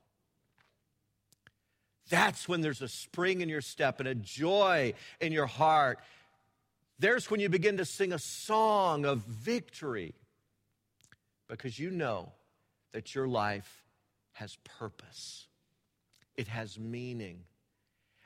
That's 2.09 2.49
when 2.49 2.61
there's 2.61 2.81
a 2.81 2.87
spring 2.87 3.41
in 3.41 3.49
your 3.49 3.61
step 3.61 3.99
and 3.99 4.09
a 4.09 4.15
joy 4.15 4.95
in 5.21 5.33
your 5.33 5.47
heart. 5.47 5.99
There's 7.01 7.29
when 7.29 7.41
you 7.41 7.49
begin 7.49 7.79
to 7.79 7.85
sing 7.85 8.13
a 8.13 8.21
song 8.21 9.05
of 9.05 9.19
victory 9.23 10.15
because 11.49 11.77
you 11.77 11.91
know 11.91 12.31
that 12.93 13.17
your 13.17 13.27
life 13.27 13.85
has 14.35 14.57
purpose, 14.79 15.49
it 16.37 16.47
has 16.47 16.79
meaning, 16.79 17.41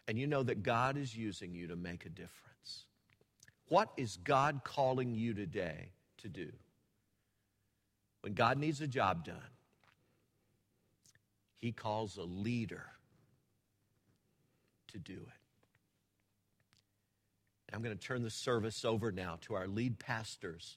and 0.07 0.19
you 0.19 0.27
know 0.27 0.43
that 0.43 0.63
God 0.63 0.99
is 0.99 1.17
using 1.17 1.55
you 1.55 1.67
to 1.69 1.77
make 1.77 2.05
a 2.05 2.11
difference. 2.11 2.85
What 3.69 3.91
is 3.97 4.19
God 4.23 4.61
calling 4.65 5.15
you 5.15 5.33
today 5.33 5.93
to 6.19 6.29
do? 6.29 6.51
When 8.23 8.35
God 8.35 8.59
needs 8.59 8.81
a 8.81 8.87
job 8.87 9.25
done, 9.25 9.37
He 11.59 11.73
calls 11.73 12.17
a 12.17 12.25
leader 12.25 12.87
to 14.89 14.99
do 14.99 15.15
it. 15.15 15.41
I'm 17.73 17.83
going 17.83 17.97
to 17.97 18.07
turn 18.07 18.23
the 18.23 18.31
service 18.31 18.85
over 18.85 19.13
now 19.13 19.39
to 19.43 19.55
our 19.55 19.69
lead 19.69 19.99
pastors 19.99 20.77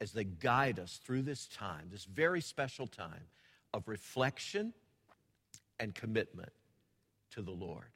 as 0.00 0.12
they 0.12 0.24
guide 0.24 0.78
us 0.78 1.00
through 1.04 1.22
this 1.22 1.46
time, 1.46 1.88
this 1.90 2.04
very 2.04 2.40
special 2.40 2.86
time 2.86 3.24
of 3.74 3.88
reflection 3.88 4.72
and 5.80 5.94
commitment 5.94 6.52
to 7.32 7.42
the 7.42 7.50
Lord. 7.50 7.90